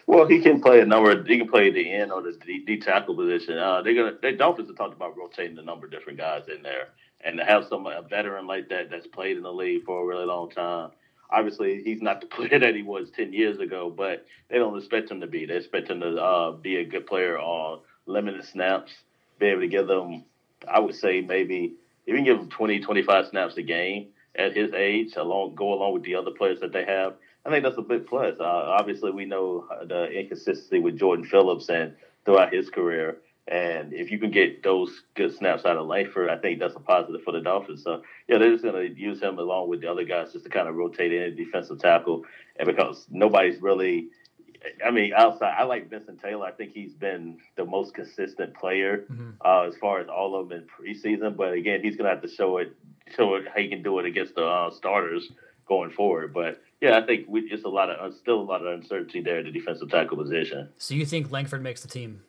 Well, 0.08 0.28
he 0.28 0.40
can 0.40 0.62
play 0.62 0.82
a 0.82 0.86
number. 0.86 1.24
He 1.24 1.38
can 1.38 1.50
play 1.50 1.72
the 1.72 1.92
end 1.92 2.12
or 2.12 2.22
the 2.22 2.32
D, 2.46 2.64
D 2.66 2.78
tackle 2.78 3.16
position. 3.16 3.58
Uh, 3.58 3.82
they're 3.82 3.96
gonna. 3.96 4.14
The 4.22 4.32
Dolphins 4.32 4.70
have 4.70 4.78
talked 4.78 4.96
about 4.96 5.18
rotating 5.18 5.58
a 5.58 5.64
number 5.64 5.88
of 5.88 5.92
different 5.92 6.18
guys 6.20 6.44
in 6.48 6.62
there 6.62 6.90
and 7.22 7.38
to 7.38 7.46
have 7.46 7.66
some 7.68 7.86
a 7.88 8.02
veteran 8.02 8.48
like 8.48 8.70
that 8.70 8.90
that's 8.90 9.08
played 9.08 9.38
in 9.38 9.44
the 9.44 9.52
league 9.54 9.84
for 9.86 10.02
a 10.02 10.06
really 10.06 10.26
long 10.26 10.50
time. 10.50 10.92
Obviously, 11.30 11.82
he's 11.84 12.02
not 12.02 12.22
the 12.22 12.28
player 12.36 12.60
that 12.60 12.76
he 12.76 12.84
was 12.84 13.10
ten 13.12 13.34
years 13.34 13.60
ago, 13.60 13.94
but 13.96 14.26
they 14.50 14.58
don't 14.58 14.78
expect 14.78 15.12
him 15.12 15.22
to 15.22 15.28
be. 15.28 15.46
They 15.46 15.58
expect 15.58 15.90
him 15.90 16.02
to 16.02 16.16
uh, 16.16 16.52
be 16.52 16.78
a 16.78 16.86
good 16.86 17.08
player 17.08 17.38
on 17.38 17.82
limited 18.06 18.46
snaps, 18.46 18.92
be 19.40 19.48
able 19.48 19.62
to 19.62 19.68
give 19.68 19.88
them, 19.88 20.24
I 20.68 20.80
would 20.80 20.96
say 20.96 21.22
maybe 21.22 21.74
even 22.08 22.24
give 22.24 22.38
him 22.40 22.50
20, 22.50 22.82
25 22.82 23.28
snaps 23.28 23.58
a 23.58 23.64
game 23.64 24.10
at 24.36 24.56
his 24.56 24.74
age, 24.74 25.16
along 25.16 25.56
go 25.56 25.74
along 25.74 25.94
with 25.94 26.04
the 26.04 26.16
other 26.16 26.32
players 26.32 26.60
that 26.60 26.72
they 26.72 26.86
have. 26.86 27.16
I 27.46 27.50
think 27.50 27.64
that's 27.64 27.78
a 27.78 27.82
big 27.82 28.08
plus. 28.08 28.36
Uh, 28.40 28.44
obviously, 28.44 29.12
we 29.12 29.26
know 29.26 29.68
the 29.88 30.06
inconsistency 30.12 30.80
with 30.80 30.98
Jordan 30.98 31.26
Phillips 31.26 31.70
and 31.70 31.96
throughout 32.26 32.54
his 32.54 32.70
career. 32.70 33.18
And 33.48 33.94
if 33.94 34.10
you 34.10 34.18
can 34.18 34.32
get 34.32 34.64
those 34.64 35.04
good 35.14 35.36
snaps 35.36 35.66
out 35.66 35.78
of 35.78 35.86
Langford, 35.86 36.30
I 36.30 36.38
think 36.38 36.60
that's 36.60 36.76
a 36.76 36.80
positive 36.80 37.22
for 37.24 37.32
the 37.32 37.42
Dolphins. 37.42 37.84
So, 37.84 38.02
yeah, 38.28 38.40
they're 38.40 38.52
just 38.52 38.64
going 38.64 38.76
to 38.76 39.00
use 39.00 39.22
him 39.22 39.38
along 39.38 39.70
with 39.70 39.82
the 39.82 39.92
other 39.92 40.04
guys 40.04 40.34
just 40.34 40.46
to 40.46 40.50
kind 40.50 40.68
of 40.68 40.76
rotate 40.76 41.14
in 41.14 41.36
defensive 41.36 41.80
tackle. 41.80 42.24
And 42.58 42.66
because 42.66 43.06
nobody's 43.12 43.62
really, 43.62 44.08
I 44.84 44.90
mean, 44.90 45.14
outside, 45.14 45.54
I 45.60 45.64
like 45.64 45.92
Vincent 45.92 46.20
Taylor. 46.20 46.48
I 46.48 46.52
think 46.54 46.72
he's 46.74 46.94
been 46.94 47.38
the 47.56 47.66
most 47.66 47.94
consistent 47.94 48.56
player 48.56 49.06
mm-hmm. 49.12 49.32
uh, 49.46 49.68
as 49.68 49.76
far 49.78 50.00
as 50.00 50.08
all 50.08 50.40
of 50.40 50.50
them 50.50 50.64
in 50.64 50.68
preseason. 50.68 51.38
But 51.38 51.54
again, 51.54 51.84
he's 51.84 51.96
going 51.96 52.10
to 52.10 52.16
have 52.16 52.24
to 52.24 52.30
show 52.30 52.58
it, 52.58 52.74
show 53.16 53.36
it 53.36 53.48
how 53.48 53.62
he 53.62 53.68
can 53.68 53.84
do 53.84 54.00
it 54.00 54.08
against 54.08 54.34
the 54.34 54.44
uh, 54.44 54.72
starters 54.72 55.32
going 55.68 55.92
forward. 55.92 56.34
But 56.34 56.64
yeah, 56.82 56.98
I 56.98 57.06
think 57.06 57.28
we 57.28 57.48
just 57.48 57.64
a 57.64 57.70
lot 57.70 57.92
of 57.92 58.14
still 58.16 58.40
a 58.40 58.42
lot 58.42 58.66
of 58.66 58.74
uncertainty 58.74 59.22
there 59.22 59.38
at 59.38 59.46
the 59.46 59.52
defensive 59.52 59.90
tackle 59.92 60.18
position. 60.18 60.70
So 60.78 60.96
you 60.96 61.06
think 61.06 61.32
Langford 61.32 61.62
makes 61.62 61.82
the 61.82 61.88
team? 61.88 62.22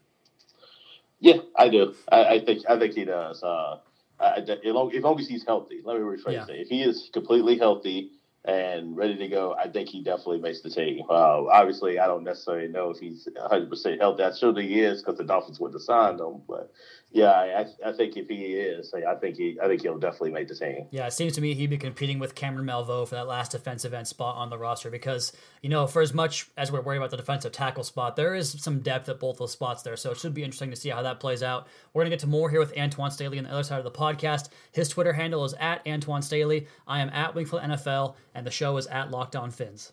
Yeah, 1.20 1.38
I 1.56 1.68
do. 1.68 1.94
I, 2.11 2.25
I 2.25 2.44
think 2.44 2.62
I 2.68 2.78
think 2.78 2.94
he 2.94 3.04
does. 3.04 3.42
Uh, 3.42 3.78
I, 4.20 4.38
as, 4.38 4.49
long, 4.64 4.94
as 4.94 5.02
long 5.02 5.20
as 5.20 5.28
he's 5.28 5.44
healthy, 5.44 5.80
let 5.85 5.96
me 5.96 6.02
rephrase 6.02 6.32
yeah. 6.32 6.46
it. 6.49 6.61
If 6.61 6.68
he 6.68 6.82
is 6.82 7.11
completely 7.12 7.58
healthy 7.58 8.12
and 8.47 8.97
ready 8.97 9.17
to 9.17 9.29
go, 9.29 9.57
I 9.59 9.69
think 9.69 9.88
he 9.88 10.03
definitely 10.03 10.41
makes 10.41 10.61
the 10.61 10.71
team. 10.71 11.03
Uh, 11.11 11.47
obviously, 11.47 11.99
I 11.99 12.07
don't 12.07 12.23
necessarily 12.23 12.69
know 12.69 12.91
if 12.91 12.99
he's 12.99 13.29
100% 13.37 13.99
healthy. 13.99 14.23
I'm 14.23 14.37
sure 14.37 14.59
he 14.61 14.81
is 14.81 15.03
because 15.03 15.19
the 15.19 15.25
Dolphins 15.25 15.59
would 15.59 15.73
have 15.73 15.83
signed 15.83 16.21
him. 16.21 16.43
But 16.49 16.73
yeah, 17.11 17.31
I, 17.31 17.67
I 17.85 17.93
think 17.93 18.17
if 18.17 18.29
he 18.29 18.55
is, 18.55 18.95
I 18.95 19.15
think 19.17 19.37
he, 19.37 19.59
I 19.61 19.67
think 19.67 19.83
he'll 19.83 19.99
definitely 19.99 20.31
make 20.31 20.47
the 20.47 20.55
team. 20.55 20.87
Yeah, 20.93 21.07
it 21.07 21.12
seems 21.12 21.33
to 21.35 21.41
me 21.41 21.55
he'd 21.55 21.71
be 21.71 21.79
competing 21.79 22.21
with 22.21 22.37
Cameron 22.37 22.67
Malveaux 22.67 23.09
for 23.09 23.17
that 23.17 23.26
last 23.26 23.53
defensive 23.53 23.93
end 23.93 24.07
spot 24.07 24.37
on 24.37 24.49
the 24.49 24.59
roster 24.59 24.91
because 24.91 25.33
you 25.67 25.71
know, 25.71 25.88
for 25.88 26.00
as 26.00 26.15
much 26.15 26.49
as 26.57 26.71
we're 26.71 26.81
worried 26.81 26.99
about 26.99 27.11
the 27.11 27.17
defensive 27.17 27.50
tackle 27.50 27.83
spot, 27.83 28.15
there 28.15 28.37
is 28.37 28.50
some 28.62 28.79
depth 28.79 29.09
at 29.09 29.19
both 29.19 29.38
those 29.38 29.50
spots 29.50 29.83
there. 29.83 29.97
So 29.97 30.12
it 30.12 30.19
should 30.19 30.35
be 30.35 30.45
interesting 30.45 30.71
to 30.71 30.76
see 30.76 30.91
how 30.91 31.03
that 31.03 31.19
plays 31.19 31.43
out. 31.43 31.67
We're 31.93 32.03
gonna 32.03 32.11
get 32.11 32.21
to 32.21 32.29
more 32.29 32.50
here 32.50 32.61
with 32.61 32.75
Antwan 32.75 33.11
Staley 33.11 33.38
on 33.38 33.45
the 33.45 33.50
other 33.50 33.65
side 33.65 33.79
of 33.79 33.85
the 33.85 33.91
podcast. 33.91 34.50
His 34.71 34.88
Twitter 34.88 35.12
handle 35.12 35.45
is 35.45 35.55
at 35.55 35.85
Antwan 35.85 36.23
Staley. 36.23 36.69
I 36.87 37.00
am 37.00 37.09
at 37.09 37.35
Wingfield 37.35 37.62
NFL, 37.62 38.15
and 38.37 38.47
the 38.47 38.50
show 38.50 38.76
is 38.76 38.87
at 38.88 39.11
Locked 39.11 39.35
On 39.35 39.50
Fins. 39.50 39.93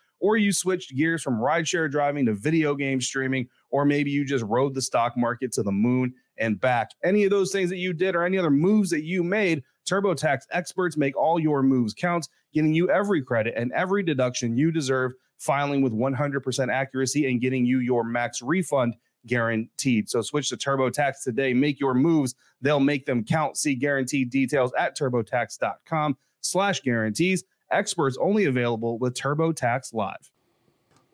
or 0.21 0.37
you 0.37 0.53
switched 0.53 0.95
gears 0.95 1.21
from 1.21 1.39
rideshare 1.39 1.91
driving 1.91 2.25
to 2.27 2.33
video 2.33 2.75
game 2.75 3.01
streaming, 3.01 3.47
or 3.69 3.83
maybe 3.83 4.11
you 4.11 4.23
just 4.23 4.45
rode 4.45 4.73
the 4.73 4.81
stock 4.81 5.17
market 5.17 5.51
to 5.53 5.63
the 5.63 5.71
moon 5.71 6.13
and 6.37 6.59
back. 6.61 6.91
Any 7.03 7.23
of 7.25 7.31
those 7.31 7.51
things 7.51 7.69
that 7.69 7.77
you 7.77 7.91
did 7.91 8.15
or 8.15 8.23
any 8.23 8.37
other 8.37 8.49
moves 8.49 8.89
that 8.91 9.03
you 9.03 9.23
made, 9.23 9.63
TurboTax 9.89 10.41
experts 10.51 10.95
make 10.95 11.17
all 11.17 11.39
your 11.39 11.63
moves 11.63 11.93
count, 11.93 12.29
getting 12.53 12.73
you 12.73 12.89
every 12.89 13.21
credit 13.21 13.55
and 13.57 13.71
every 13.73 14.03
deduction 14.03 14.57
you 14.57 14.71
deserve, 14.71 15.13
filing 15.37 15.81
with 15.81 15.93
100% 15.93 16.71
accuracy 16.71 17.29
and 17.29 17.41
getting 17.41 17.65
you 17.65 17.79
your 17.79 18.03
max 18.03 18.41
refund 18.41 18.95
guaranteed. 19.27 20.09
So 20.09 20.21
switch 20.21 20.49
to 20.49 20.57
TurboTax 20.57 21.23
today. 21.23 21.53
Make 21.53 21.79
your 21.79 21.93
moves. 21.93 22.35
They'll 22.61 22.79
make 22.79 23.05
them 23.05 23.23
count. 23.23 23.57
See 23.57 23.75
guaranteed 23.75 24.29
details 24.29 24.71
at 24.77 24.97
turbotax.com 24.97 26.17
slash 26.41 26.81
guarantees. 26.81 27.43
Experts 27.71 28.17
only 28.19 28.45
available 28.45 28.97
with 28.97 29.13
TurboTax 29.13 29.93
Live. 29.93 30.31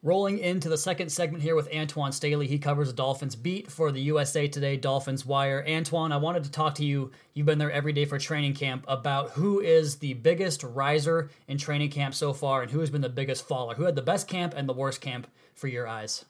Rolling 0.04 0.38
into 0.40 0.70
the 0.70 0.78
second 0.78 1.10
segment 1.10 1.44
here 1.44 1.56
with 1.56 1.70
Antwan 1.72 2.14
Staley. 2.14 2.48
He 2.48 2.60
covers 2.60 2.88
the 2.88 2.94
Dolphins 2.94 3.36
beat 3.36 3.70
for 3.72 3.92
the 3.92 4.00
USA 4.02 4.48
Today 4.48 4.78
Dolphins 4.78 5.26
Wire. 5.26 5.66
Antwan, 5.68 6.12
I 6.12 6.18
wanted 6.18 6.44
to 6.44 6.52
talk 6.52 6.76
to 6.76 6.86
you. 6.86 7.12
You've 7.34 7.48
been 7.48 7.58
there 7.58 7.72
every 7.72 7.94
day 7.94 8.06
for 8.06 8.20
training 8.20 8.54
camp 8.54 8.86
about 8.88 9.32
who 9.32 9.60
is 9.60 9.96
the 9.96 10.14
biggest 10.14 10.64
riser 10.64 11.32
in 11.48 11.58
training 11.58 11.90
camp 11.90 12.14
so 12.14 12.32
far 12.32 12.62
and 12.62 12.72
who 12.72 12.80
has 12.80 12.92
been 12.92 13.02
the 13.02 13.10
biggest 13.10 13.48
faller. 13.48 13.74
Who 13.74 13.86
had 13.86 13.96
the 13.96 14.02
best 14.04 14.28
camp 14.28 14.54
and 14.56 14.70
the 14.70 14.74
worst 14.74 15.02
camp 15.02 15.28
for 15.56 15.68
your 15.68 15.88
eyes? 15.88 16.26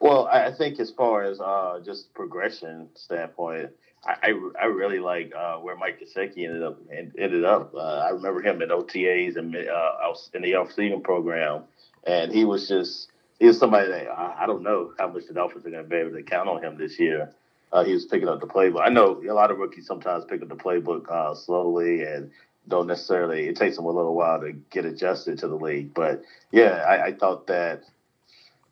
Well, 0.00 0.26
I 0.26 0.52
think 0.52 0.78
as 0.78 0.90
far 0.90 1.22
as 1.22 1.40
uh, 1.40 1.80
just 1.84 2.12
progression 2.14 2.88
standpoint, 2.94 3.70
I, 4.06 4.34
I, 4.60 4.66
really 4.66 5.00
like 5.00 5.32
uh, 5.34 5.56
where 5.56 5.76
Mike 5.76 6.00
Gesicki 6.00 6.46
ended 6.46 6.62
up 6.62 6.78
ended 6.92 7.44
up. 7.44 7.74
Uh, 7.74 7.78
I 7.78 8.10
remember 8.10 8.40
him 8.40 8.62
at 8.62 8.68
OTAs 8.68 9.36
and 9.36 9.56
uh, 9.56 10.14
in 10.34 10.42
the 10.42 10.54
off 10.54 10.72
season 10.72 11.00
program, 11.02 11.64
and 12.06 12.30
he 12.30 12.44
was 12.44 12.68
just 12.68 13.08
he 13.40 13.46
was 13.46 13.58
somebody 13.58 13.88
that 13.88 14.08
I, 14.08 14.44
I 14.44 14.46
don't 14.46 14.62
know 14.62 14.92
how 14.98 15.08
much 15.08 15.26
the 15.26 15.34
Dolphins 15.34 15.66
are 15.66 15.70
going 15.70 15.82
to 15.82 15.88
be 15.88 15.96
able 15.96 16.12
to 16.12 16.22
count 16.22 16.48
on 16.48 16.62
him 16.62 16.78
this 16.78 16.98
year. 17.00 17.32
Uh, 17.72 17.84
he 17.84 17.92
was 17.92 18.04
picking 18.04 18.28
up 18.28 18.40
the 18.40 18.46
playbook. 18.46 18.80
I 18.80 18.90
know 18.90 19.20
a 19.28 19.32
lot 19.32 19.50
of 19.50 19.58
rookies 19.58 19.86
sometimes 19.86 20.24
pick 20.24 20.40
up 20.40 20.48
the 20.48 20.54
playbook 20.54 21.10
uh, 21.10 21.34
slowly 21.34 22.04
and 22.04 22.30
don't 22.68 22.86
necessarily. 22.86 23.48
It 23.48 23.56
takes 23.56 23.76
them 23.76 23.86
a 23.86 23.90
little 23.90 24.14
while 24.14 24.40
to 24.40 24.52
get 24.70 24.84
adjusted 24.84 25.38
to 25.38 25.48
the 25.48 25.56
league. 25.56 25.94
But 25.94 26.22
yeah, 26.52 26.84
I, 26.86 27.06
I 27.06 27.12
thought 27.12 27.48
that. 27.48 27.82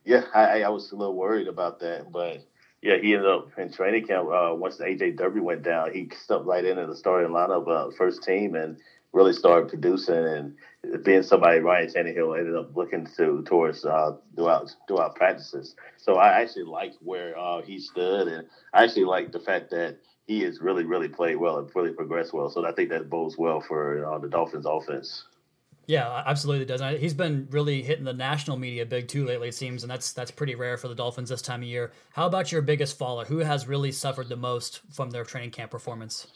Yeah, 0.04 0.22
I, 0.34 0.62
I 0.62 0.68
was 0.70 0.90
a 0.92 0.96
little 0.96 1.16
worried 1.16 1.48
about 1.48 1.78
that, 1.80 2.10
but 2.10 2.40
yeah, 2.82 2.96
he 2.98 3.14
ended 3.14 3.30
up 3.30 3.46
in 3.58 3.70
training 3.70 4.02
camp. 4.04 4.28
Uh, 4.30 4.54
once 4.54 4.78
AJ 4.78 5.16
Derby 5.16 5.40
went 5.40 5.62
down, 5.62 5.92
he 5.92 6.08
stepped 6.14 6.44
right 6.44 6.64
into 6.64 6.86
the 6.86 6.96
starting 6.96 7.30
lineup, 7.30 7.68
uh, 7.68 7.90
first 7.96 8.22
team, 8.22 8.54
and 8.54 8.76
really 9.12 9.32
started 9.32 9.68
producing 9.68 10.16
and 10.26 10.52
being 11.04 11.22
somebody 11.22 11.60
Ryan 11.60 11.88
Tannehill 11.88 12.38
ended 12.38 12.56
up 12.56 12.66
looking 12.74 13.06
to 13.16 13.42
towards 13.44 13.84
uh, 13.84 14.12
throughout 14.36 14.74
throughout 14.88 15.14
practices. 15.14 15.74
So 15.98 16.14
I 16.16 16.40
actually 16.40 16.64
liked 16.64 16.96
where 17.00 17.38
uh, 17.38 17.62
he 17.62 17.78
stood, 17.78 18.28
and 18.28 18.44
I 18.74 18.84
actually 18.84 19.04
liked 19.04 19.32
the 19.32 19.40
fact 19.40 19.70
that 19.70 19.96
he 20.26 20.40
has 20.42 20.60
really 20.60 20.84
really 20.84 21.08
played 21.08 21.36
well 21.36 21.58
and 21.58 21.68
really 21.74 21.92
progressed 21.92 22.32
well. 22.32 22.50
So 22.50 22.66
I 22.66 22.72
think 22.72 22.90
that 22.90 23.08
bodes 23.08 23.36
well 23.38 23.60
for 23.60 24.04
uh, 24.06 24.18
the 24.18 24.28
Dolphins' 24.28 24.66
offense. 24.66 25.24
Yeah, 25.86 26.22
absolutely 26.26 26.64
does. 26.64 26.80
And 26.80 26.98
he's 26.98 27.14
been 27.14 27.46
really 27.50 27.82
hitting 27.82 28.04
the 28.04 28.12
national 28.12 28.56
media 28.56 28.86
big 28.86 29.08
too 29.08 29.26
lately, 29.26 29.48
it 29.48 29.54
seems, 29.54 29.82
and 29.82 29.90
that's 29.90 30.12
that's 30.12 30.30
pretty 30.30 30.54
rare 30.54 30.76
for 30.76 30.88
the 30.88 30.94
Dolphins 30.94 31.28
this 31.28 31.42
time 31.42 31.62
of 31.62 31.68
year. 31.68 31.92
How 32.12 32.26
about 32.26 32.52
your 32.52 32.62
biggest 32.62 32.96
faller? 32.96 33.24
Who 33.26 33.38
has 33.38 33.68
really 33.68 33.92
suffered 33.92 34.28
the 34.28 34.36
most 34.36 34.80
from 34.92 35.10
their 35.10 35.24
training 35.24 35.50
camp 35.50 35.70
performance? 35.70 36.26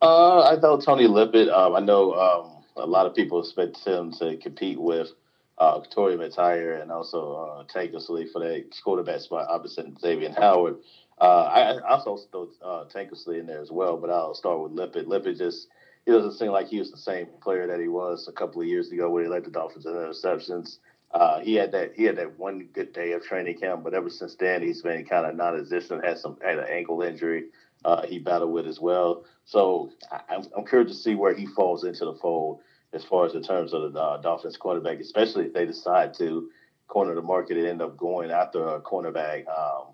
Uh, 0.00 0.42
I 0.42 0.58
thought 0.60 0.84
Tony 0.84 1.06
Lippett. 1.06 1.48
Um, 1.48 1.74
I 1.74 1.80
know 1.80 2.14
um, 2.14 2.64
a 2.76 2.86
lot 2.86 3.06
of 3.06 3.14
people 3.14 3.40
expect 3.40 3.78
him 3.84 4.12
to 4.12 4.36
compete 4.36 4.80
with 4.80 5.10
uh, 5.58 5.80
Torry 5.80 6.16
McTyer 6.16 6.80
and 6.80 6.90
also 6.90 7.34
uh, 7.34 7.64
Tankersley 7.64 8.30
for 8.30 8.38
that 8.40 8.64
quarterback 8.82 9.20
spot 9.20 9.48
opposite 9.48 9.86
Xavier 10.00 10.32
Howard. 10.38 10.76
Uh, 11.20 11.24
I, 11.24 11.72
I 11.72 11.96
also 11.96 12.16
throw 12.30 12.48
uh, 12.64 12.84
Tankersley 12.84 13.40
in 13.40 13.46
there 13.46 13.60
as 13.60 13.72
well, 13.72 13.96
but 13.96 14.08
I'll 14.08 14.34
start 14.34 14.60
with 14.60 14.72
Lippett. 14.72 15.08
Lippett 15.08 15.36
just 15.36 15.66
he 16.08 16.14
doesn't 16.14 16.38
seem 16.38 16.52
like 16.52 16.68
he 16.68 16.78
was 16.78 16.90
the 16.90 16.96
same 16.96 17.26
player 17.42 17.66
that 17.66 17.78
he 17.78 17.88
was 17.88 18.28
a 18.28 18.32
couple 18.32 18.62
of 18.62 18.66
years 18.66 18.90
ago 18.90 19.10
when 19.10 19.24
he 19.24 19.28
led 19.28 19.44
the 19.44 19.50
Dolphins 19.50 19.84
in 19.84 19.92
interceptions. 19.92 20.78
Uh, 21.12 21.40
he 21.40 21.54
had 21.54 21.70
that 21.72 21.92
he 21.94 22.04
had 22.04 22.16
that 22.16 22.38
one 22.38 22.66
good 22.72 22.94
day 22.94 23.12
of 23.12 23.22
training 23.22 23.58
camp, 23.58 23.84
but 23.84 23.92
ever 23.92 24.08
since 24.08 24.34
then 24.36 24.62
he's 24.62 24.80
been 24.80 25.04
kind 25.04 25.26
of 25.26 25.36
non-existent. 25.36 26.02
Had 26.02 26.16
some 26.16 26.38
had 26.42 26.60
an 26.60 26.64
ankle 26.70 27.02
injury 27.02 27.48
uh, 27.84 28.06
he 28.06 28.18
battled 28.18 28.54
with 28.54 28.66
as 28.66 28.80
well. 28.80 29.26
So 29.44 29.92
I, 30.10 30.36
am 30.36 30.46
I'm 30.56 30.64
curious 30.64 30.90
to 30.92 30.96
see 30.96 31.14
where 31.14 31.34
he 31.34 31.44
falls 31.44 31.84
into 31.84 32.06
the 32.06 32.14
fold 32.14 32.60
as 32.94 33.04
far 33.04 33.26
as 33.26 33.34
in 33.34 33.42
terms 33.42 33.74
of 33.74 33.92
the 33.92 34.00
uh, 34.00 34.16
Dolphins 34.16 34.56
quarterback, 34.56 35.00
especially 35.00 35.44
if 35.44 35.52
they 35.52 35.66
decide 35.66 36.14
to 36.14 36.48
corner 36.86 37.14
the 37.14 37.20
market 37.20 37.58
and 37.58 37.66
end 37.66 37.82
up 37.82 37.98
going 37.98 38.30
after 38.30 38.66
a 38.66 38.80
cornerback 38.80 39.46
um, 39.46 39.88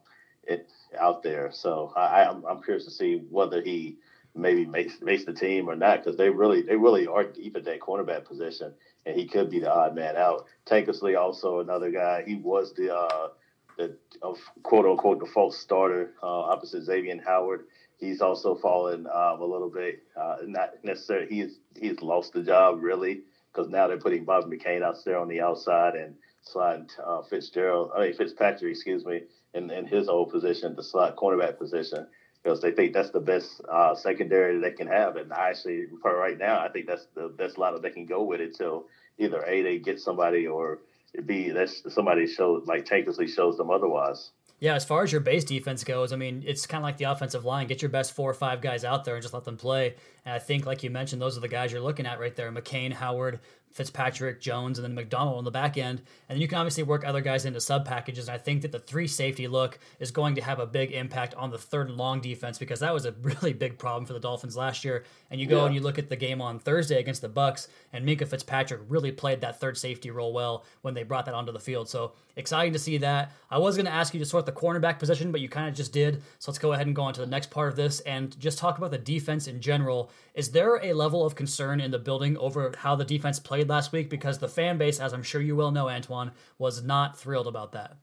it, 0.45 0.69
out 0.97 1.25
there. 1.25 1.51
So 1.53 1.93
I, 1.97 2.23
I'm, 2.23 2.45
I'm 2.45 2.63
curious 2.63 2.85
to 2.85 2.93
see 2.93 3.25
whether 3.31 3.61
he 3.61 3.97
maybe 4.35 4.67
makes 4.67 5.01
makes 5.01 5.25
the 5.25 5.33
team 5.33 5.69
or 5.69 5.77
not 5.77 5.99
because 5.99 6.17
they 6.17 6.31
really 6.31 6.63
they 6.63 6.77
really 6.77 7.07
are 7.07 7.25
deep 7.25 7.57
at 7.57 7.65
that 7.65 7.81
cornerback 7.81 8.25
position, 8.25 8.73
and 9.07 9.17
he 9.17 9.27
could 9.27 9.51
be 9.51 9.61
the 9.61 9.73
odd 9.73 9.95
man 9.95 10.17
out. 10.17 10.47
Tankersley 10.67 11.19
also 11.19 11.61
another 11.61 11.91
guy. 11.91 12.25
He 12.27 12.37
was 12.37 12.73
the 12.75 12.95
uh, 12.95 13.29
the 13.77 13.97
uh, 14.23 14.35
quote 14.63 14.87
unquote 14.87 15.21
the 15.21 15.27
default 15.27 15.55
starter 15.55 16.13
uh, 16.23 16.27
opposite 16.27 16.85
Xavier 16.85 17.21
Howard. 17.25 17.65
He's 17.97 18.21
also 18.21 18.57
fallen 18.57 19.07
um, 19.07 19.41
a 19.41 19.45
little 19.45 19.71
bit. 19.71 20.03
Uh, 20.17 20.37
not 20.47 20.73
necessarily. 20.83 21.29
He's 21.29 21.59
he's 21.79 22.03
lost 22.03 22.33
the 22.33 22.43
job 22.43 22.83
really 22.83 23.23
because 23.53 23.71
now 23.71 23.87
they're 23.87 23.99
putting 23.99 24.25
Bob 24.25 24.51
McCain 24.51 24.83
out 24.83 24.97
there 25.05 25.19
on 25.19 25.29
the 25.29 25.41
outside 25.41 25.95
and 25.95 26.17
sliding 26.43 26.89
uh, 27.05 27.23
Fitzgerald. 27.23 27.93
I 27.97 28.01
mean 28.03 28.15
Fitzpatrick, 28.15 28.73
excuse 28.73 29.05
me, 29.05 29.23
in, 29.55 29.71
in 29.71 29.87
his 29.87 30.09
old 30.09 30.33
position, 30.33 30.75
the 30.75 30.83
slot 30.83 31.15
cornerback 31.15 31.57
position 31.57 32.09
because 32.45 32.61
they 32.61 32.73
think 32.73 32.93
that's 32.93 33.11
the 33.11 33.21
best 33.21 33.63
uh, 33.71 33.95
secondary 33.95 34.59
they 34.59 34.71
can 34.71 34.87
have. 34.87 35.17
And 35.17 35.33
I 35.33 35.49
actually, 35.49 35.87
for 36.03 36.17
right 36.17 36.39
now, 36.39 36.61
I 36.61 36.69
think 36.69 36.87
that's 36.87 37.07
the 37.15 37.29
best 37.29 37.57
lineup 37.57 37.81
they 37.81 37.91
can 37.91 38.05
go 38.05 38.23
with 38.23 38.41
it 38.41 38.49
until 38.49 38.85
either 39.19 39.43
a 39.47 39.63
they 39.63 39.79
get 39.79 39.99
somebody 39.99 40.47
or 40.47 40.81
b 41.25 41.51
that's 41.51 41.83
somebody 41.95 42.27
shows 42.27 42.67
like 42.67 42.85
Tankersley 42.85 43.29
shows 43.29 43.57
them 43.57 43.71
otherwise. 43.71 44.31
Yeah, 44.61 44.75
as 44.75 44.85
far 44.85 45.03
as 45.03 45.11
your 45.11 45.21
base 45.21 45.45
defense 45.45 45.85
goes, 45.85 46.13
I 46.13 46.17
mean, 46.17 46.45
it's 46.47 46.67
kind 46.67 46.83
of 46.83 46.85
like 46.85 46.97
the 46.97 47.05
offensive 47.05 47.45
line. 47.45 47.67
Get 47.67 47.83
your 47.83 47.91
best 47.91 48.15
four 48.15 48.31
or 48.31 48.35
five 48.35 48.61
guys 48.61 48.85
out 48.85 49.05
there 49.05 49.15
and 49.15 49.23
just 49.23 49.35
let 49.35 49.45
them 49.45 49.57
play. 49.57 49.95
And 50.25 50.35
I 50.35 50.39
think, 50.39 50.67
like 50.67 50.83
you 50.83 50.91
mentioned, 50.91 51.21
those 51.21 51.37
are 51.37 51.41
the 51.41 51.49
guys 51.49 51.73
you're 51.73 51.81
looking 51.81 52.07
at 52.07 52.19
right 52.19 52.35
there: 52.35 52.51
McCain, 52.51 52.93
Howard, 52.93 53.41
Fitzpatrick, 53.75 54.41
Jones, 54.41 54.79
and 54.79 54.85
then 54.85 54.95
McDonald 54.95 55.37
on 55.37 55.43
the 55.43 55.51
back 55.51 55.77
end. 55.77 55.99
And 56.29 56.37
then 56.37 56.41
you 56.41 56.47
can 56.47 56.59
obviously 56.59 56.85
work 56.85 57.05
other 57.05 57.21
guys 57.21 57.45
into 57.45 57.61
sub 57.61 57.85
packages. 57.85 58.29
And 58.29 58.35
I 58.37 58.39
think 58.39 58.63
that 58.63 58.71
the 58.71 58.79
three 58.79 59.09
safety 59.09 59.49
look 59.49 59.81
is 59.99 60.13
going 60.13 60.37
to 60.37 60.43
have 60.43 60.61
a 60.61 60.67
big 60.67 60.93
impact 60.93 61.35
on 61.35 61.51
the 61.51 61.59
third 61.59 61.89
and 61.89 61.97
long 61.97 62.21
defense 62.21 62.57
because 62.57 62.79
that 62.81 62.95
was 62.95 63.05
a 63.05 63.13
really 63.23 63.53
big 63.53 63.77
problem 63.77 64.07
for 64.07 64.13
the 64.13 64.21
Dolphins 64.21 64.57
last 64.57 64.85
year. 64.85 65.03
And 65.29 65.41
you 65.41 65.49
go 65.49 65.59
yeah. 65.59 65.67
and 65.67 65.75
you 65.75 65.81
look 65.81 65.99
at 65.99 66.09
the 66.09 66.15
game 66.15 66.41
on 66.41 66.61
Thursday 66.61 67.01
against 67.01 67.21
the 67.21 67.29
Bucks, 67.29 67.67
and 67.93 68.07
Minkah 68.07 68.29
Fitzpatrick 68.29 68.83
really 68.89 69.11
played 69.11 69.41
that 69.41 69.59
third 69.59 69.77
safety 69.77 70.13
role 70.13 70.33
well 70.33 70.65
when 70.83 70.95
they 70.95 71.03
brought 71.03 71.27
that 71.27 71.35
onto 71.35 71.51
the 71.51 71.59
field. 71.59 71.89
So 71.89 72.13
exciting 72.37 72.75
to 72.75 72.79
see 72.79 72.99
that. 72.99 73.33
I 73.51 73.59
was 73.59 73.75
going 73.75 73.87
to 73.87 73.93
ask 73.93 74.15
you 74.15 74.21
to 74.21 74.27
sort 74.27 74.47
the 74.47 74.53
cornerback 74.53 75.01
position, 75.01 75.33
but 75.33 75.41
you 75.41 75.49
kind 75.49 75.69
of 75.69 75.75
just 75.75 75.93
did. 75.93 76.23
So 76.39 76.53
let's 76.53 76.61
go 76.61 76.73
ahead 76.75 76.87
and 76.87 76.95
go 76.95 77.03
on 77.03 77.15
to 77.15 77.21
the 77.21 77.27
next 77.27 77.51
part 77.51 77.71
of 77.71 77.77
this 77.77 77.99
and 78.01 78.39
just 78.39 78.59
talk 78.59 78.79
about 78.79 78.93
the 78.93 78.99
defense 78.99 79.49
in 79.49 79.61
general. 79.61 80.13
Is 80.35 80.51
there 80.51 80.77
a 80.77 80.93
level 80.93 81.25
of 81.25 81.35
concern 81.35 81.81
in 81.81 81.91
the 81.91 81.99
building 81.99 82.37
over 82.39 82.73
how 82.79 82.97
the 82.97 83.05
defense 83.05 83.39
played 83.39 83.69
last 83.69 83.93
week 83.93 84.11
because 84.11 84.39
the 84.39 84.49
fan 84.49 84.79
base, 84.79 84.99
as 84.99 85.13
I'm 85.13 85.23
sure 85.23 85.41
you 85.41 85.55
will 85.55 85.71
know, 85.71 85.87
Antwan, 85.87 86.33
was 86.59 86.83
not 86.83 87.19
thrilled 87.19 87.47
about 87.47 87.73
that. 87.73 87.97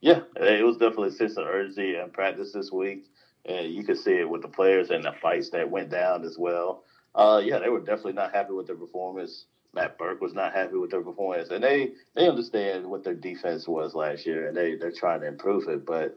Yeah, 0.00 0.20
it 0.36 0.64
was 0.64 0.76
definitely 0.76 1.08
a 1.08 1.12
sense 1.12 1.36
of 1.36 1.46
urgency 1.46 1.94
and 1.94 2.12
practice 2.12 2.52
this 2.52 2.70
week. 2.72 3.06
And 3.44 3.72
you 3.72 3.82
could 3.82 3.98
see 3.98 4.14
it 4.14 4.28
with 4.28 4.42
the 4.42 4.48
players 4.48 4.90
and 4.90 5.04
the 5.04 5.12
fights 5.20 5.50
that 5.50 5.68
went 5.68 5.90
down 5.90 6.24
as 6.24 6.38
well. 6.38 6.84
Uh, 7.14 7.40
yeah, 7.44 7.58
they 7.58 7.68
were 7.68 7.80
definitely 7.80 8.12
not 8.12 8.34
happy 8.34 8.52
with 8.52 8.66
their 8.66 8.76
performance. 8.76 9.46
Matt 9.74 9.98
Burke 9.98 10.20
was 10.20 10.34
not 10.34 10.52
happy 10.52 10.76
with 10.76 10.90
their 10.90 11.00
performance, 11.00 11.48
and 11.50 11.64
they 11.64 11.92
they 12.14 12.28
understand 12.28 12.86
what 12.86 13.04
their 13.04 13.14
defense 13.14 13.66
was 13.66 13.94
last 13.94 14.26
year, 14.26 14.48
and 14.48 14.56
they 14.56 14.76
they're 14.76 14.92
trying 14.92 15.20
to 15.20 15.26
improve 15.26 15.66
it. 15.68 15.86
But 15.86 16.16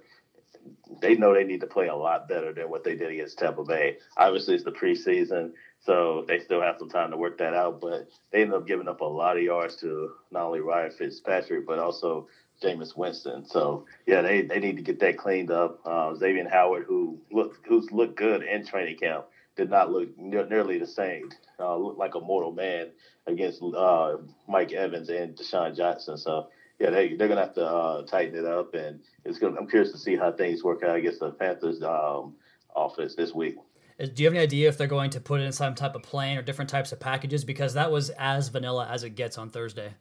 they 1.01 1.15
know 1.15 1.33
they 1.33 1.43
need 1.43 1.61
to 1.61 1.67
play 1.67 1.87
a 1.87 1.95
lot 1.95 2.27
better 2.27 2.53
than 2.53 2.69
what 2.69 2.83
they 2.83 2.95
did 2.95 3.11
against 3.11 3.37
Tampa 3.39 3.63
Bay. 3.63 3.97
Obviously, 4.17 4.55
it's 4.55 4.63
the 4.63 4.71
preseason, 4.71 5.51
so 5.79 6.25
they 6.27 6.39
still 6.39 6.61
have 6.61 6.77
some 6.79 6.89
time 6.89 7.11
to 7.11 7.17
work 7.17 7.37
that 7.39 7.53
out. 7.53 7.81
But 7.81 8.07
they 8.31 8.41
ended 8.41 8.55
up 8.55 8.67
giving 8.67 8.87
up 8.87 9.01
a 9.01 9.05
lot 9.05 9.37
of 9.37 9.43
yards 9.43 9.75
to 9.77 10.11
not 10.31 10.43
only 10.45 10.61
Ryan 10.61 10.91
Fitzpatrick, 10.91 11.65
but 11.65 11.79
also 11.79 12.27
Jameis 12.61 12.95
Winston. 12.95 13.45
So 13.45 13.85
yeah, 14.05 14.21
they, 14.21 14.41
they 14.43 14.59
need 14.59 14.77
to 14.77 14.83
get 14.83 14.99
that 14.99 15.17
cleaned 15.17 15.51
up. 15.51 15.79
Uh, 15.85 16.15
Xavier 16.15 16.47
Howard, 16.49 16.85
who 16.87 17.19
looked 17.31 17.65
who's 17.67 17.91
looked 17.91 18.15
good 18.15 18.43
in 18.43 18.65
training 18.65 18.97
camp, 18.97 19.25
did 19.55 19.69
not 19.69 19.91
look 19.91 20.09
ne- 20.17 20.47
nearly 20.49 20.77
the 20.79 20.87
same. 20.87 21.29
Uh, 21.59 21.75
looked 21.77 21.99
like 21.99 22.15
a 22.15 22.19
mortal 22.19 22.51
man 22.51 22.91
against 23.27 23.61
uh, 23.61 24.17
Mike 24.47 24.73
Evans 24.73 25.09
and 25.09 25.35
Deshaun 25.35 25.75
Johnson. 25.75 26.17
So 26.17 26.47
yeah, 26.79 26.89
they 26.89 27.13
they're 27.13 27.27
gonna 27.27 27.41
have 27.41 27.55
to 27.55 27.65
uh, 27.65 28.01
tighten 28.03 28.37
it 28.37 28.45
up, 28.45 28.73
and 28.73 28.99
it's 29.23 29.39
gonna. 29.39 29.57
I'm 29.57 29.67
curious 29.67 29.91
to 29.93 29.97
see 29.97 30.15
how 30.15 30.31
things 30.31 30.63
work 30.63 30.83
out 30.83 30.95
against 30.97 31.19
the 31.19 31.31
Panthers 31.31 31.81
um, 31.81 32.35
offense 32.75 33.15
this 33.15 33.33
week. 33.33 33.55
Do 33.97 34.23
you 34.23 34.25
have 34.25 34.33
any 34.33 34.43
idea 34.43 34.67
if 34.67 34.77
they're 34.77 34.87
going 34.87 35.11
to 35.11 35.21
put 35.21 35.39
in 35.39 35.53
some 35.53 35.73
type 35.73 35.95
of 35.95 36.03
plan 36.03 36.37
or 36.37 36.41
different 36.41 36.69
types 36.69 36.91
of 36.91 36.99
packages? 36.99 37.45
Because 37.45 37.75
that 37.75 37.91
was 37.91 38.09
as 38.11 38.49
vanilla 38.49 38.87
as 38.91 39.03
it 39.03 39.11
gets 39.11 39.37
on 39.37 39.49
Thursday. 39.49 39.93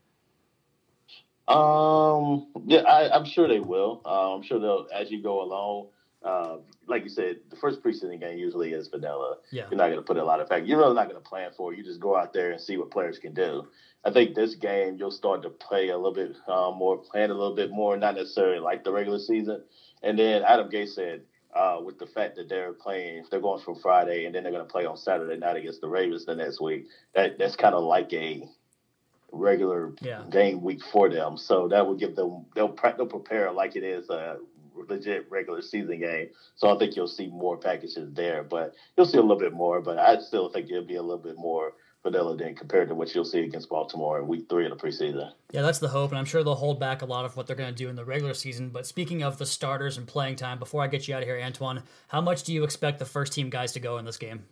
Um, 1.47 2.47
yeah, 2.65 2.81
I, 2.81 3.15
am 3.15 3.23
sure 3.23 3.47
they 3.47 3.61
will. 3.61 4.01
Uh, 4.03 4.35
I'm 4.35 4.43
sure 4.43 4.59
they'll 4.59 4.87
as 4.93 5.11
you 5.11 5.21
go 5.21 5.43
along. 5.43 5.87
Uh, 6.25 6.57
like 6.87 7.03
you 7.03 7.09
said, 7.09 7.37
the 7.51 7.55
first 7.55 7.83
preseason 7.83 8.19
game 8.19 8.37
usually 8.37 8.73
is 8.73 8.87
vanilla. 8.87 9.37
Yeah. 9.51 9.67
You're 9.69 9.77
not 9.77 9.87
going 9.87 9.97
to 9.97 10.01
put 10.01 10.17
a 10.17 10.23
lot 10.23 10.39
of 10.39 10.47
fact. 10.47 10.65
You're 10.65 10.79
really 10.79 10.95
not 10.95 11.07
going 11.07 11.21
to 11.21 11.29
plan 11.29 11.51
for 11.55 11.71
it. 11.71 11.77
You 11.77 11.83
just 11.83 11.99
go 11.99 12.15
out 12.15 12.33
there 12.33 12.51
and 12.51 12.59
see 12.59 12.77
what 12.77 12.89
players 12.89 13.19
can 13.19 13.33
do. 13.35 13.67
I 14.03 14.11
think 14.11 14.33
this 14.33 14.55
game 14.55 14.97
you'll 14.97 15.11
start 15.11 15.43
to 15.43 15.49
play 15.49 15.89
a 15.89 15.97
little 15.97 16.13
bit 16.13 16.35
uh, 16.47 16.71
more, 16.71 16.97
plan 16.97 17.29
a 17.29 17.33
little 17.33 17.55
bit 17.55 17.69
more, 17.71 17.95
not 17.95 18.15
necessarily 18.15 18.59
like 18.59 18.83
the 18.83 18.91
regular 18.91 19.19
season. 19.19 19.63
And 20.01 20.17
then 20.17 20.43
Adam 20.43 20.69
Gay 20.69 20.87
said, 20.87 21.21
uh, 21.55 21.79
with 21.83 21.99
the 21.99 22.07
fact 22.07 22.35
that 22.35 22.49
they're 22.49 22.73
playing, 22.73 23.25
they're 23.29 23.39
going 23.39 23.61
from 23.61 23.75
Friday 23.75 24.25
and 24.25 24.33
then 24.33 24.43
they're 24.43 24.51
going 24.51 24.65
to 24.65 24.71
play 24.71 24.85
on 24.85 24.97
Saturday 24.97 25.37
night 25.37 25.55
against 25.55 25.79
the 25.79 25.87
Ravens 25.87 26.25
the 26.25 26.35
next 26.35 26.59
week. 26.59 26.87
That 27.13 27.37
that's 27.37 27.55
kind 27.55 27.73
of 27.73 27.83
like 27.83 28.11
a 28.13 28.49
regular 29.31 29.93
yeah. 30.01 30.23
game 30.29 30.61
week 30.61 30.81
for 30.91 31.09
them. 31.09 31.37
So 31.37 31.67
that 31.69 31.85
will 31.85 31.95
give 31.95 32.15
them 32.15 32.45
they'll 32.55 32.75
they'll 32.75 33.05
prepare 33.05 33.51
like 33.51 33.75
it 33.75 33.83
is 33.83 34.09
a 34.09 34.37
legit 34.89 35.29
regular 35.29 35.61
season 35.61 35.99
game. 35.99 36.29
So 36.55 36.73
I 36.73 36.77
think 36.77 36.95
you'll 36.95 37.07
see 37.07 37.27
more 37.27 37.57
packages 37.57 37.97
there, 38.13 38.43
but 38.43 38.75
you'll 38.95 39.05
see 39.05 39.17
a 39.17 39.21
little 39.21 39.39
bit 39.39 39.53
more. 39.53 39.81
But 39.81 39.97
I 39.97 40.19
still 40.19 40.49
think 40.49 40.69
it'll 40.69 40.83
be 40.83 40.95
a 40.95 41.01
little 41.01 41.23
bit 41.23 41.37
more 41.37 41.73
vanilla 42.05 42.37
than 42.37 42.55
compared 42.55 42.87
to 42.87 42.95
what 42.95 43.13
you'll 43.13 43.25
see 43.25 43.39
against 43.39 43.67
Baltimore 43.67 44.19
in 44.19 44.27
week 44.27 44.47
three 44.47 44.65
of 44.65 44.71
the 44.71 44.77
preseason. 44.77 45.31
Yeah, 45.51 45.63
that's 45.63 45.79
the 45.79 45.87
hope, 45.87 46.11
and 46.11 46.19
I'm 46.19 46.25
sure 46.25 46.43
they'll 46.43 46.55
hold 46.55 46.79
back 46.79 47.01
a 47.01 47.05
lot 47.05 47.25
of 47.25 47.35
what 47.35 47.47
they're 47.47 47.55
going 47.55 47.73
to 47.73 47.75
do 47.75 47.89
in 47.89 47.95
the 47.95 48.05
regular 48.05 48.35
season. 48.35 48.69
But 48.69 48.85
speaking 48.85 49.23
of 49.23 49.37
the 49.39 49.45
starters 49.45 49.97
and 49.97 50.07
playing 50.07 50.35
time, 50.35 50.59
before 50.59 50.83
I 50.83 50.87
get 50.87 51.07
you 51.07 51.15
out 51.15 51.23
of 51.23 51.27
here, 51.27 51.39
Antwan, 51.39 51.81
how 52.07 52.21
much 52.21 52.43
do 52.43 52.53
you 52.53 52.63
expect 52.63 52.99
the 52.99 53.05
first 53.05 53.33
team 53.33 53.49
guys 53.49 53.71
to 53.73 53.79
go 53.79 53.97
in 53.97 54.05
this 54.05 54.17
game? 54.17 54.45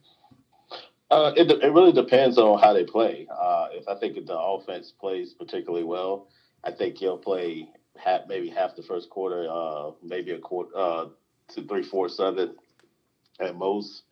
Uh, 1.11 1.31
it, 1.37 1.51
it 1.51 1.71
really 1.71 1.91
depends 1.91 2.39
on 2.39 2.59
how 2.59 2.73
they 2.73 2.83
play. 2.83 3.27
Uh, 3.31 3.67
if 3.71 3.87
I 3.87 3.95
think 3.95 4.17
if 4.17 4.25
the 4.25 4.37
offense 4.37 4.91
plays 4.99 5.33
particularly 5.33 5.83
well, 5.83 6.27
I 6.63 6.71
think 6.71 6.97
he'll 6.97 7.19
play 7.19 7.69
half, 7.97 8.21
maybe 8.27 8.49
half 8.49 8.75
the 8.75 8.83
first 8.83 9.09
quarter, 9.09 9.47
uh, 9.49 9.91
maybe 10.03 10.31
a 10.31 10.39
quarter, 10.39 10.71
uh, 10.75 11.05
two, 11.53 11.65
three, 11.65 11.83
four, 11.83 12.09
seven 12.09 12.55
at 13.39 13.55
most. 13.55 14.03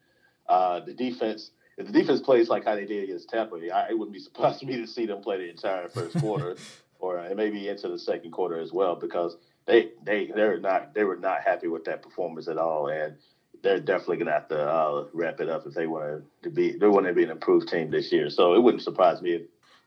Uh, 0.47 0.79
the 0.81 0.93
defense, 0.93 1.51
if 1.77 1.87
the 1.87 1.93
defense 1.93 2.21
plays 2.21 2.49
like 2.49 2.65
how 2.65 2.75
they 2.75 2.85
did 2.85 3.03
against 3.03 3.29
Tampa, 3.29 3.55
I, 3.73 3.89
it 3.89 3.97
wouldn't 3.97 4.13
be 4.13 4.19
surprised 4.23 4.59
to 4.59 4.65
me 4.65 4.77
to 4.77 4.87
see 4.87 5.05
them 5.05 5.21
play 5.21 5.37
the 5.37 5.49
entire 5.49 5.89
first 5.89 6.17
quarter, 6.19 6.55
or 6.99 7.27
maybe 7.35 7.67
into 7.67 7.87
the 7.87 7.99
second 7.99 8.31
quarter 8.31 8.59
as 8.59 8.71
well, 8.71 8.95
because 8.95 9.37
they 9.65 9.91
they 10.03 10.31
they're 10.33 10.59
not 10.59 10.93
they 10.93 11.03
were 11.03 11.15
not 11.15 11.41
happy 11.41 11.67
with 11.67 11.85
that 11.85 12.01
performance 12.01 12.47
at 12.47 12.57
all, 12.57 12.87
and 12.87 13.15
they're 13.63 13.79
definitely 13.79 14.17
going 14.17 14.27
to 14.27 14.33
have 14.33 14.47
to 14.47 14.59
uh, 14.59 15.05
wrap 15.13 15.39
it 15.39 15.49
up 15.49 15.65
if 15.67 15.73
they 15.73 15.87
want 15.87 16.23
to 16.43 16.49
be 16.49 16.77
they 16.77 16.87
want 16.87 17.05
to 17.05 17.13
be 17.13 17.23
an 17.23 17.29
improved 17.29 17.67
team 17.69 17.91
this 17.91 18.11
year. 18.11 18.29
So 18.29 18.55
it 18.55 18.59
wouldn't 18.61 18.83
surprise 18.83 19.21
me 19.21 19.33
if 19.33 19.41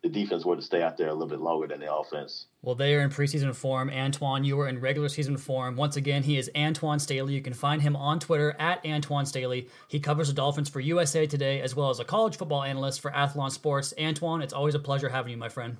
the 0.04 0.10
defense 0.10 0.44
were 0.44 0.54
to 0.54 0.60
stay 0.60 0.82
out 0.82 0.98
there 0.98 1.08
a 1.08 1.14
little 1.14 1.26
bit 1.26 1.40
longer 1.40 1.66
than 1.66 1.80
the 1.80 1.92
offense. 1.92 2.44
Well, 2.60 2.74
they 2.74 2.94
are 2.94 3.00
in 3.00 3.08
preseason 3.08 3.54
form. 3.54 3.88
Antwan, 3.88 4.44
you 4.44 4.60
are 4.60 4.68
in 4.68 4.78
regular 4.78 5.08
season 5.08 5.38
form. 5.38 5.76
Once 5.76 5.96
again, 5.96 6.22
he 6.22 6.36
is 6.36 6.50
Antwan 6.54 7.00
Staley. 7.00 7.32
You 7.32 7.40
can 7.40 7.54
find 7.54 7.80
him 7.80 7.96
on 7.96 8.20
Twitter 8.20 8.54
at 8.58 8.84
Antwan 8.84 9.26
Staley. 9.26 9.66
He 9.88 9.98
covers 9.98 10.28
the 10.28 10.34
Dolphins 10.34 10.68
for 10.68 10.80
USA 10.80 11.26
Today 11.26 11.62
as 11.62 11.74
well 11.74 11.88
as 11.88 12.00
a 12.00 12.04
college 12.04 12.36
football 12.36 12.62
analyst 12.62 13.00
for 13.00 13.12
Athlon 13.12 13.50
Sports. 13.50 13.94
Antwan, 13.96 14.42
it's 14.42 14.52
always 14.52 14.74
a 14.74 14.78
pleasure 14.78 15.08
having 15.08 15.32
you, 15.32 15.38
my 15.38 15.48
friend. 15.48 15.78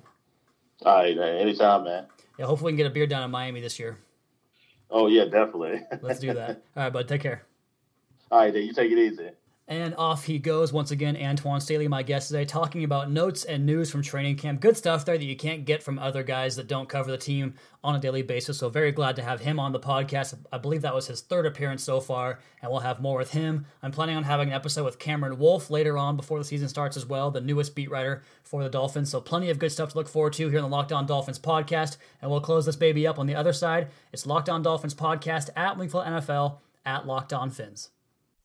All 0.83 0.95
right. 0.95 1.15
Anytime, 1.15 1.83
man. 1.83 2.07
Yeah, 2.39 2.47
hopefully 2.47 2.71
we 2.71 2.77
can 2.77 2.77
get 2.77 2.87
a 2.87 2.95
beer 2.95 3.05
down 3.05 3.21
in 3.21 3.29
Miami 3.29 3.61
this 3.61 3.77
year. 3.77 3.95
Oh 4.89 5.05
yeah, 5.05 5.25
definitely. 5.25 5.83
Let's 6.01 6.19
do 6.19 6.33
that. 6.33 6.63
All 6.75 6.83
right, 6.83 6.91
bud. 6.91 7.07
Take 7.07 7.21
care. 7.21 7.43
All 8.31 8.39
right, 8.39 8.51
then 8.51 8.63
you 8.63 8.73
take 8.73 8.91
it 8.91 8.97
easy. 8.97 9.29
And 9.67 9.95
off 9.95 10.25
he 10.25 10.37
goes 10.37 10.71
once 10.71 10.91
again. 10.91 11.15
Antwan 11.15 11.59
Staley, 11.59 11.87
my 11.87 12.03
guest 12.03 12.27
today, 12.27 12.45
talking 12.45 12.83
about 12.83 13.09
notes 13.09 13.43
and 13.43 13.65
news 13.65 13.89
from 13.89 14.03
training 14.03 14.35
camp. 14.35 14.61
Good 14.61 14.77
stuff 14.77 15.05
there 15.05 15.17
that 15.17 15.25
you 15.25 15.35
can't 15.35 15.65
get 15.65 15.81
from 15.81 15.97
other 15.97 16.21
guys 16.21 16.55
that 16.57 16.67
don't 16.67 16.87
cover 16.87 17.09
the 17.09 17.17
team 17.17 17.55
on 17.83 17.95
a 17.95 17.99
daily 17.99 18.21
basis. 18.21 18.59
So, 18.59 18.69
very 18.69 18.91
glad 18.91 19.15
to 19.15 19.23
have 19.23 19.41
him 19.41 19.59
on 19.59 19.71
the 19.71 19.79
podcast. 19.79 20.35
I 20.53 20.59
believe 20.59 20.83
that 20.83 20.93
was 20.93 21.07
his 21.07 21.21
third 21.21 21.47
appearance 21.47 21.83
so 21.83 21.99
far, 21.99 22.39
and 22.61 22.71
we'll 22.71 22.81
have 22.81 23.01
more 23.01 23.17
with 23.17 23.31
him. 23.31 23.65
I'm 23.81 23.91
planning 23.91 24.15
on 24.15 24.23
having 24.23 24.49
an 24.49 24.53
episode 24.53 24.85
with 24.85 24.99
Cameron 24.99 25.39
Wolfe 25.39 25.71
later 25.71 25.97
on 25.97 26.15
before 26.15 26.37
the 26.37 26.45
season 26.45 26.69
starts 26.69 26.95
as 26.95 27.07
well, 27.07 27.31
the 27.31 27.41
newest 27.41 27.73
beat 27.73 27.89
writer 27.89 28.21
for 28.43 28.61
the 28.61 28.69
Dolphins. 28.69 29.09
So, 29.09 29.19
plenty 29.19 29.49
of 29.49 29.57
good 29.57 29.71
stuff 29.71 29.93
to 29.93 29.97
look 29.97 30.07
forward 30.07 30.33
to 30.33 30.47
here 30.47 30.59
on 30.59 30.69
the 30.69 30.75
Locked 30.75 30.91
On 30.91 31.07
Dolphins 31.07 31.39
podcast. 31.39 31.97
And 32.21 32.29
we'll 32.29 32.39
close 32.39 32.67
this 32.67 32.75
baby 32.75 33.07
up 33.07 33.17
on 33.17 33.25
the 33.25 33.35
other 33.35 33.53
side. 33.53 33.87
It's 34.13 34.27
Locked 34.27 34.49
On 34.49 34.61
Dolphins 34.61 34.93
podcast 34.93 35.49
at 35.55 35.75
Wingfield 35.75 36.05
NFL 36.05 36.57
at 36.85 37.07
Locked 37.07 37.33
On 37.33 37.49
Fins. 37.49 37.89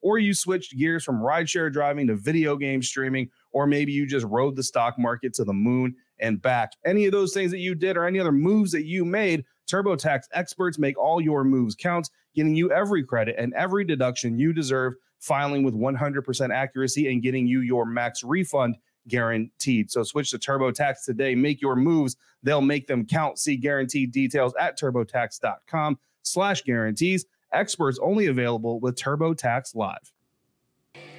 or 0.00 0.18
you 0.18 0.34
switched 0.34 0.76
gears 0.76 1.04
from 1.04 1.20
rideshare 1.20 1.72
driving 1.72 2.06
to 2.06 2.16
video 2.16 2.56
game 2.56 2.82
streaming, 2.82 3.30
or 3.52 3.66
maybe 3.66 3.92
you 3.92 4.06
just 4.06 4.26
rode 4.26 4.56
the 4.56 4.62
stock 4.62 4.98
market 4.98 5.34
to 5.34 5.44
the 5.44 5.52
moon 5.52 5.94
and 6.20 6.40
back. 6.40 6.72
Any 6.84 7.06
of 7.06 7.12
those 7.12 7.32
things 7.32 7.50
that 7.50 7.58
you 7.58 7.74
did 7.74 7.96
or 7.96 8.04
any 8.04 8.18
other 8.18 8.32
moves 8.32 8.72
that 8.72 8.84
you 8.84 9.04
made, 9.04 9.44
TurboTax 9.70 10.24
experts 10.32 10.78
make 10.78 10.98
all 10.98 11.20
your 11.20 11.44
moves 11.44 11.74
count, 11.74 12.10
getting 12.34 12.54
you 12.54 12.70
every 12.70 13.02
credit 13.02 13.36
and 13.38 13.52
every 13.54 13.84
deduction 13.84 14.38
you 14.38 14.52
deserve, 14.52 14.94
filing 15.18 15.62
with 15.62 15.74
100% 15.74 16.54
accuracy 16.54 17.10
and 17.10 17.22
getting 17.22 17.46
you 17.46 17.60
your 17.60 17.84
max 17.84 18.22
refund 18.22 18.76
guaranteed. 19.08 19.90
So 19.90 20.02
switch 20.02 20.30
to 20.30 20.38
TurboTax 20.38 21.04
today. 21.04 21.34
Make 21.34 21.60
your 21.60 21.76
moves. 21.76 22.16
They'll 22.42 22.60
make 22.60 22.86
them 22.86 23.06
count. 23.06 23.38
See 23.38 23.56
guaranteed 23.56 24.12
details 24.12 24.52
at 24.58 24.78
turbotax.com 24.78 25.98
slash 26.22 26.62
guarantees. 26.62 27.24
Experts 27.56 27.98
only 28.02 28.26
available 28.26 28.78
with 28.78 28.96
TurboTax 28.96 29.74
Live. 29.74 30.12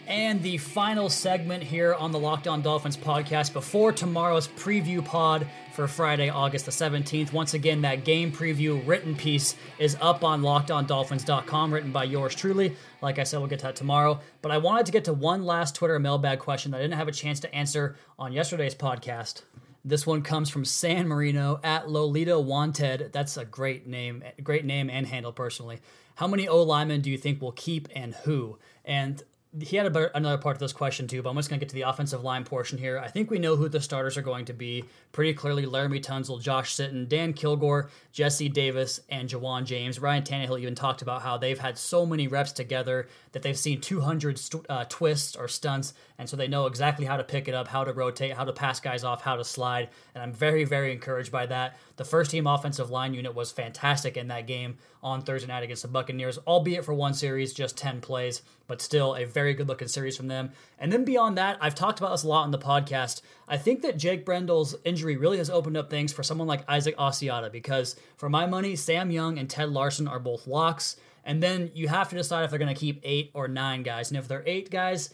And 0.08 0.42
the 0.42 0.58
final 0.58 1.10
segment 1.10 1.64
here 1.64 1.94
on 1.94 2.14
the 2.14 2.20
Locked 2.20 2.48
On 2.48 2.62
Dolphins 2.62 2.96
podcast 2.96 3.52
before 3.52 3.92
tomorrow's 3.92 4.48
preview 4.48 5.04
pod 5.04 5.46
for 5.74 5.86
Friday, 5.86 6.30
August 6.30 6.66
the 6.66 6.72
17th. 6.72 7.34
Once 7.34 7.54
again, 7.54 7.82
that 7.82 8.06
game 8.06 8.32
preview 8.32 8.82
written 8.88 9.18
piece 9.18 9.56
is 9.80 9.98
up 10.00 10.24
on 10.24 10.44
lockedondolphins.com, 10.44 11.74
written 11.74 11.92
by 11.92 12.06
yours 12.06 12.36
truly. 12.36 12.74
Like 13.02 13.20
I 13.20 13.24
said, 13.24 13.40
we'll 13.40 13.50
get 13.50 13.60
to 13.60 13.66
that 13.66 13.76
tomorrow. 13.76 14.22
But 14.42 14.54
I 14.54 14.60
wanted 14.60 14.86
to 14.86 14.94
get 14.94 15.04
to 15.06 15.14
one 15.14 15.44
last 15.44 15.76
Twitter 15.76 16.00
mailbag 16.00 16.40
question 16.40 16.72
that 16.72 16.78
I 16.78 16.82
didn't 16.84 16.98
have 16.98 17.10
a 17.10 17.12
chance 17.12 17.42
to 17.42 17.54
answer 17.54 17.98
on 18.18 18.32
yesterday's 18.32 18.76
podcast. 18.76 19.42
This 19.86 20.06
one 20.06 20.22
comes 20.22 20.50
from 20.50 20.66
San 20.66 21.08
Marino 21.08 21.60
at 21.64 21.90
Lolita 21.90 22.40
Wanted. 22.40 23.12
That's 23.14 23.38
a 23.38 23.46
great 23.46 23.88
name, 23.88 24.24
great 24.44 24.66
name 24.66 24.90
and 24.90 25.08
handle 25.08 25.32
personally. 25.32 25.80
How 26.16 26.28
many 26.28 26.48
O 26.48 26.64
linemen 26.64 27.02
do 27.02 27.10
you 27.10 27.18
think 27.18 27.42
will 27.42 27.52
keep 27.52 27.88
and 27.96 28.16
who? 28.16 28.58
And 28.84 29.24
he 29.62 29.78
had 29.78 29.96
a, 29.96 30.18
another 30.18 30.38
part 30.38 30.56
of 30.56 30.60
this 30.60 30.74
question 30.74 31.08
too, 31.08 31.22
but 31.22 31.30
I'm 31.30 31.36
just 31.36 31.50
going 31.50 31.60
to 31.60 31.66
get 31.66 31.70
to 31.70 31.76
the 31.76 31.84
offensive 31.84 32.24
line 32.24 32.44
portion 32.44 32.78
here. 32.78 33.00
I 33.00 33.08
think 33.08 33.32
we 33.32 33.40
know 33.40 33.56
who 33.56 33.70
the 33.70 33.82
starters 33.82 34.18
are 34.18 34.22
going 34.22 34.46
to 34.46 34.54
be 34.54 34.84
pretty 35.12 35.34
clearly. 35.34 35.66
Laremy 35.66 36.04
Tunsil, 36.04 36.42
Josh 36.42 36.76
Sitton, 36.76 37.08
Dan 37.08 37.34
Kilgore, 37.34 37.90
Jesse 38.12 38.50
Davis, 38.50 39.00
and 39.10 39.30
Ja'Wuan 39.30 39.66
James. 39.66 40.00
Ryan 40.00 40.24
Tannehill 40.24 40.60
even 40.60 40.76
talked 40.76 41.02
about 41.02 41.22
how 41.22 41.38
they've 41.38 41.60
had 41.60 41.78
so 41.78 42.06
many 42.06 42.28
reps 42.28 42.52
together 42.52 43.08
that 43.32 43.42
they've 43.42 43.58
seen 43.58 43.82
200 43.82 44.38
st- 44.38 44.66
uh, 44.70 44.86
twists 44.90 45.36
or 45.36 45.48
stunts, 45.48 45.94
and 46.20 46.28
so 46.28 46.36
they 46.36 46.48
know 46.48 46.66
exactly 46.66 47.06
how 47.06 47.18
to 47.18 47.24
pick 47.24 47.48
it 47.48 47.54
up, 47.54 47.68
how 47.68 47.84
to 47.84 47.94
rotate, 47.94 48.34
how 48.34 48.44
to 48.44 48.54
pass 48.54 48.80
guys 48.80 49.04
off, 49.04 49.22
how 49.22 49.36
to 49.36 49.44
slide. 49.44 49.90
And 50.16 50.24
I'm 50.24 50.34
very, 50.34 50.64
very 50.64 50.92
encouraged 50.92 51.32
by 51.32 51.46
that. 51.46 51.78
The 51.98 52.06
first 52.06 52.32
team 52.32 52.48
offensive 52.48 52.90
line 52.90 53.14
unit 53.14 53.36
was 53.36 53.52
fantastic 53.52 54.18
in 54.18 54.28
that 54.30 54.48
game 54.48 54.78
on 55.04 55.22
Thursday 55.22 55.48
night 55.48 55.64
against 55.64 55.84
the 55.84 55.88
Buccaneers, 55.88 56.40
albeit 56.48 56.86
for 56.86 56.94
one 56.94 57.14
series, 57.14 57.54
just 57.54 57.78
10 57.78 58.02
plays, 58.02 58.42
but 58.66 58.82
still 58.82 59.16
a 59.16 59.26
very 59.26 59.54
good 59.54 59.68
looking 59.68 59.88
series 59.88 60.18
from 60.18 60.28
them. 60.28 60.52
And 60.80 60.92
then 60.92 61.06
beyond 61.06 61.38
that, 61.38 61.58
I've 61.62 61.76
talked 61.76 62.00
about 62.00 62.12
this 62.12 62.24
a 62.24 62.28
lot 62.28 62.46
in 62.46 62.52
the 62.52 62.58
podcast. 62.58 63.22
I 63.48 63.58
think 63.58 63.84
that 63.84 63.98
Jake 63.98 64.26
Brendel's 64.26 64.76
injury 64.84 65.18
really 65.18 65.38
has 65.38 65.52
opened 65.52 65.78
up 65.78 65.90
things 65.90 66.12
for 66.12 66.24
someone 66.24 66.48
like 66.48 66.68
Isaac 66.68 66.98
Asiata 66.98 67.52
because, 67.52 67.96
for 68.16 68.28
my 68.28 68.48
money, 68.48 68.76
Sam 68.76 69.12
Young 69.12 69.38
and 69.38 69.50
Ted 69.50 69.70
Larsen 69.70 70.08
are 70.08 70.20
both 70.20 70.48
locks. 70.48 70.98
And 71.24 71.44
then 71.44 71.72
you 71.76 71.90
have 71.90 72.10
to 72.10 72.16
decide 72.16 72.46
if 72.46 72.50
they're 72.50 72.60
going 72.60 72.74
to 72.74 72.80
keep 72.80 73.02
eight 73.04 73.32
or 73.34 73.50
nine 73.50 73.84
guys. 73.84 74.10
And 74.10 74.18
if 74.18 74.30
they're 74.30 74.44
eight 74.46 74.72
guys, 74.72 75.10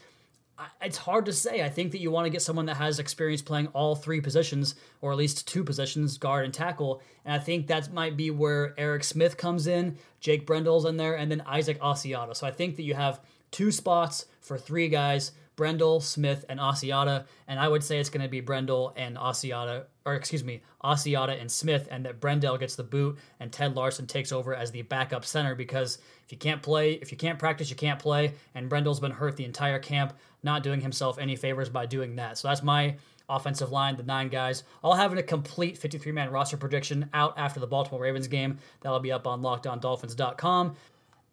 it's 0.82 0.98
hard 0.98 1.26
to 1.26 1.34
say. 1.34 1.64
I 1.64 1.70
think 1.70 1.92
that 1.92 2.00
you 2.00 2.12
want 2.12 2.26
to 2.26 2.30
get 2.30 2.42
someone 2.42 2.66
that 2.68 2.78
has 2.78 3.00
experience 3.00 3.42
playing 3.42 3.68
all 3.68 3.96
three 3.96 4.22
positions, 4.22 4.76
or 5.02 5.12
at 5.12 5.18
least 5.18 5.48
two 5.48 5.64
positions, 5.64 6.18
guard 6.18 6.46
and 6.46 6.54
tackle. 6.54 7.02
And 7.26 7.34
I 7.34 7.40
think 7.40 7.68
that 7.68 7.92
might 7.92 8.16
be 8.16 8.32
where 8.32 8.74
Eric 8.78 9.04
Smith 9.04 9.38
comes 9.38 9.68
in, 9.68 9.98
Jake 10.20 10.46
Brendel's 10.46 10.86
in 10.86 10.98
there, 10.98 11.16
and 11.16 11.32
then 11.32 11.42
Isaac 11.42 11.80
Asiata. 11.82 12.36
So 12.36 12.46
I 12.46 12.52
think 12.52 12.76
that 12.76 12.84
you 12.84 12.94
have 12.94 13.22
two 13.52 13.72
spots 13.72 14.26
for 14.42 14.58
three 14.58 14.90
guys. 14.90 15.32
Brendel, 15.56 16.02
Smith, 16.02 16.46
and 16.50 16.60
Asiata, 16.60 17.26
and 17.48 17.60
I 17.60 17.68
would 17.68 17.84
say 17.84 18.00
it's 18.00 18.10
going 18.10 18.24
to 18.24 18.30
be 18.30 18.42
Brendel 18.42 18.94
and 18.96 19.18
Asiata, 19.18 19.86
or 20.06 20.16
excuse 20.16 20.44
me, 20.44 20.62
Asiata 20.84 21.40
and 21.40 21.52
Smith, 21.52 21.88
and 21.92 22.06
that 22.06 22.20
Brendel 22.20 22.58
gets 22.58 22.76
the 22.76 22.84
boot 22.84 23.18
and 23.40 23.52
Ted 23.52 23.76
Larsen 23.76 24.08
takes 24.08 24.32
over 24.32 24.56
as 24.56 24.72
the 24.72 24.82
backup 24.82 25.26
center 25.26 25.56
because 25.56 26.00
if 26.26 26.32
you 26.32 26.38
can't 26.38 26.62
play, 26.62 26.94
if 26.94 27.12
you 27.12 27.18
can't 27.18 27.38
practice, 27.38 27.70
you 27.70 27.76
can't 27.76 28.00
play, 28.00 28.34
and 28.56 28.70
Brendel's 28.70 29.00
been 29.00 29.12
hurt 29.12 29.38
the 29.38 29.46
entire 29.46 29.80
camp, 29.80 30.14
not 30.42 30.64
doing 30.64 30.82
himself 30.82 31.20
any 31.20 31.36
favors 31.36 31.70
by 31.70 31.86
doing 31.86 32.16
that. 32.16 32.38
So 32.38 32.48
that's 32.48 32.64
my 32.64 32.96
offensive 33.30 33.72
line, 33.72 33.96
the 33.96 34.04
nine 34.04 34.30
guys, 34.30 34.64
all 34.84 34.96
having 34.96 35.18
a 35.18 35.24
complete 35.24 35.78
53 35.78 36.12
man 36.12 36.32
roster 36.32 36.58
prediction 36.58 37.10
out 37.14 37.34
after 37.38 37.60
the 37.60 37.68
Baltimore 37.68 38.02
Ravens 38.02 38.28
game. 38.28 38.58
That'll 38.82 39.00
be 39.00 39.12
up 39.12 39.28
on 39.28 39.42
lockedondolphins.com. 39.42 40.76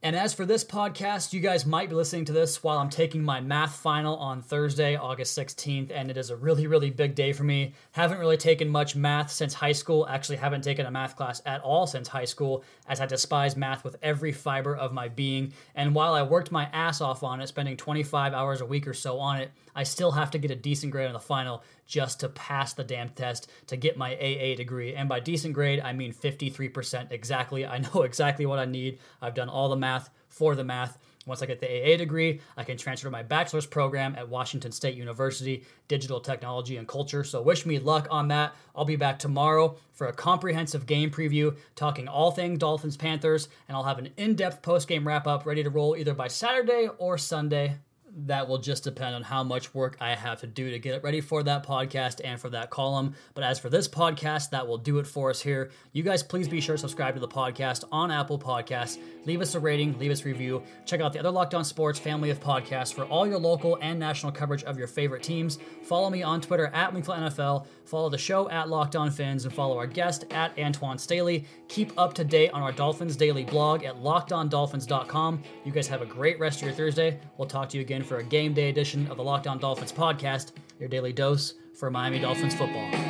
And 0.02 0.16
as 0.16 0.32
for 0.32 0.46
this 0.46 0.64
podcast, 0.64 1.34
you 1.34 1.40
guys 1.40 1.66
might 1.66 1.90
be 1.90 1.94
listening 1.94 2.24
to 2.24 2.32
this 2.32 2.62
while 2.62 2.78
I'm 2.78 2.88
taking 2.88 3.22
my 3.22 3.42
math 3.42 3.76
final 3.76 4.16
on 4.16 4.40
Thursday, 4.40 4.96
August 4.96 5.38
16th, 5.38 5.90
and 5.90 6.10
it 6.10 6.16
is 6.16 6.30
a 6.30 6.36
really, 6.36 6.66
really 6.66 6.88
big 6.88 7.14
day 7.14 7.34
for 7.34 7.44
me. 7.44 7.74
Haven't 7.92 8.18
really 8.18 8.38
taken 8.38 8.70
much 8.70 8.96
math 8.96 9.30
since 9.30 9.52
high 9.52 9.72
school. 9.72 10.08
Actually, 10.08 10.38
haven't 10.38 10.64
taken 10.64 10.86
a 10.86 10.90
math 10.90 11.16
class 11.16 11.42
at 11.44 11.60
all 11.60 11.86
since 11.86 12.08
high 12.08 12.24
school, 12.24 12.64
as 12.88 12.98
I 12.98 13.04
despise 13.04 13.58
math 13.58 13.84
with 13.84 13.98
every 14.02 14.32
fiber 14.32 14.74
of 14.74 14.94
my 14.94 15.08
being. 15.08 15.52
And 15.74 15.94
while 15.94 16.14
I 16.14 16.22
worked 16.22 16.50
my 16.50 16.64
ass 16.72 17.02
off 17.02 17.22
on 17.22 17.42
it, 17.42 17.48
spending 17.48 17.76
25 17.76 18.32
hours 18.32 18.62
a 18.62 18.66
week 18.66 18.86
or 18.86 18.94
so 18.94 19.18
on 19.18 19.42
it, 19.42 19.50
I 19.76 19.82
still 19.82 20.12
have 20.12 20.30
to 20.30 20.38
get 20.38 20.50
a 20.50 20.56
decent 20.56 20.92
grade 20.92 21.08
on 21.08 21.12
the 21.12 21.20
final 21.20 21.62
just 21.90 22.20
to 22.20 22.28
pass 22.28 22.72
the 22.72 22.84
damn 22.84 23.08
test 23.08 23.50
to 23.66 23.76
get 23.76 23.98
my 23.98 24.14
AA 24.14 24.54
degree. 24.54 24.94
And 24.94 25.08
by 25.08 25.18
decent 25.18 25.54
grade, 25.54 25.80
I 25.80 25.92
mean 25.92 26.12
53% 26.12 27.10
exactly. 27.10 27.66
I 27.66 27.78
know 27.78 28.02
exactly 28.04 28.46
what 28.46 28.60
I 28.60 28.64
need. 28.64 29.00
I've 29.20 29.34
done 29.34 29.48
all 29.48 29.68
the 29.68 29.76
math 29.76 30.08
for 30.28 30.54
the 30.54 30.62
math. 30.62 30.98
Once 31.26 31.42
I 31.42 31.46
get 31.46 31.60
the 31.60 31.66
AA 31.66 31.96
degree, 31.96 32.40
I 32.56 32.64
can 32.64 32.76
transfer 32.76 33.08
to 33.08 33.10
my 33.10 33.24
bachelor's 33.24 33.66
program 33.66 34.14
at 34.16 34.28
Washington 34.28 34.72
State 34.72 34.96
University, 34.96 35.64
Digital 35.86 36.20
Technology 36.20 36.76
and 36.76 36.88
Culture. 36.88 37.24
So 37.24 37.42
wish 37.42 37.66
me 37.66 37.78
luck 37.78 38.06
on 38.10 38.28
that. 38.28 38.54
I'll 38.74 38.84
be 38.84 38.96
back 38.96 39.18
tomorrow 39.18 39.76
for 39.92 40.06
a 40.06 40.12
comprehensive 40.12 40.86
game 40.86 41.10
preview, 41.10 41.56
talking 41.74 42.08
all 42.08 42.30
things 42.30 42.58
Dolphins 42.58 42.96
Panthers, 42.96 43.48
and 43.68 43.76
I'll 43.76 43.84
have 43.84 43.98
an 43.98 44.10
in 44.16 44.34
depth 44.34 44.62
post 44.62 44.88
game 44.88 45.06
wrap 45.06 45.26
up 45.26 45.44
ready 45.44 45.62
to 45.62 45.70
roll 45.70 45.96
either 45.96 46.14
by 46.14 46.28
Saturday 46.28 46.88
or 46.98 47.18
Sunday 47.18 47.76
that 48.16 48.48
will 48.48 48.58
just 48.58 48.84
depend 48.84 49.14
on 49.14 49.22
how 49.22 49.42
much 49.42 49.74
work 49.74 49.96
I 50.00 50.14
have 50.14 50.40
to 50.40 50.46
do 50.46 50.70
to 50.70 50.78
get 50.78 50.94
it 50.94 51.02
ready 51.02 51.20
for 51.20 51.42
that 51.42 51.64
podcast 51.64 52.20
and 52.24 52.40
for 52.40 52.50
that 52.50 52.70
column. 52.70 53.14
But 53.34 53.44
as 53.44 53.58
for 53.58 53.70
this 53.70 53.88
podcast, 53.88 54.50
that 54.50 54.66
will 54.66 54.78
do 54.78 54.98
it 54.98 55.06
for 55.06 55.30
us 55.30 55.40
here. 55.40 55.70
You 55.92 56.02
guys, 56.02 56.22
please 56.22 56.48
be 56.48 56.60
sure 56.60 56.74
to 56.74 56.80
subscribe 56.80 57.14
to 57.14 57.20
the 57.20 57.28
podcast 57.28 57.84
on 57.92 58.10
Apple 58.10 58.38
Podcasts. 58.38 58.98
Leave 59.26 59.40
us 59.40 59.54
a 59.54 59.60
rating, 59.60 59.98
leave 59.98 60.10
us 60.10 60.22
a 60.22 60.24
review. 60.24 60.62
Check 60.86 61.00
out 61.00 61.12
the 61.12 61.18
other 61.18 61.30
Locked 61.30 61.54
On 61.54 61.64
Sports 61.64 61.98
family 61.98 62.30
of 62.30 62.40
podcasts 62.40 62.92
for 62.92 63.04
all 63.04 63.26
your 63.26 63.38
local 63.38 63.78
and 63.80 63.98
national 63.98 64.32
coverage 64.32 64.64
of 64.64 64.78
your 64.78 64.88
favorite 64.88 65.22
teams. 65.22 65.58
Follow 65.82 66.10
me 66.10 66.22
on 66.22 66.40
Twitter 66.40 66.66
at 66.68 66.92
Wingfield 66.92 67.18
NFL. 67.18 67.66
Follow 67.84 68.08
the 68.08 68.18
show 68.18 68.48
at 68.50 68.68
Locked 68.68 68.96
On 68.96 69.10
Fins 69.10 69.44
and 69.44 69.54
follow 69.54 69.76
our 69.76 69.86
guest 69.86 70.24
at 70.30 70.56
Antwan 70.56 70.98
Staley. 70.98 71.44
Keep 71.68 71.92
up 71.98 72.14
to 72.14 72.24
date 72.24 72.50
on 72.50 72.62
our 72.62 72.72
Dolphins 72.72 73.16
Daily 73.16 73.44
blog 73.44 73.84
at 73.84 73.96
lockedondolphins.com. 73.96 75.42
You 75.64 75.72
guys 75.72 75.88
have 75.88 76.02
a 76.02 76.06
great 76.06 76.38
rest 76.38 76.60
of 76.60 76.68
your 76.68 76.74
Thursday. 76.74 77.18
We'll 77.36 77.48
talk 77.48 77.68
to 77.70 77.76
you 77.76 77.82
again 77.82 77.99
for 78.02 78.18
a 78.18 78.22
game 78.22 78.52
day 78.54 78.68
edition 78.68 79.06
of 79.08 79.16
the 79.16 79.22
Locked 79.22 79.46
On 79.46 79.58
Dolphins 79.58 79.92
podcast, 79.92 80.52
your 80.78 80.88
daily 80.88 81.12
dose 81.12 81.54
for 81.74 81.90
Miami 81.90 82.18
Dolphins 82.18 82.54
football. 82.54 83.09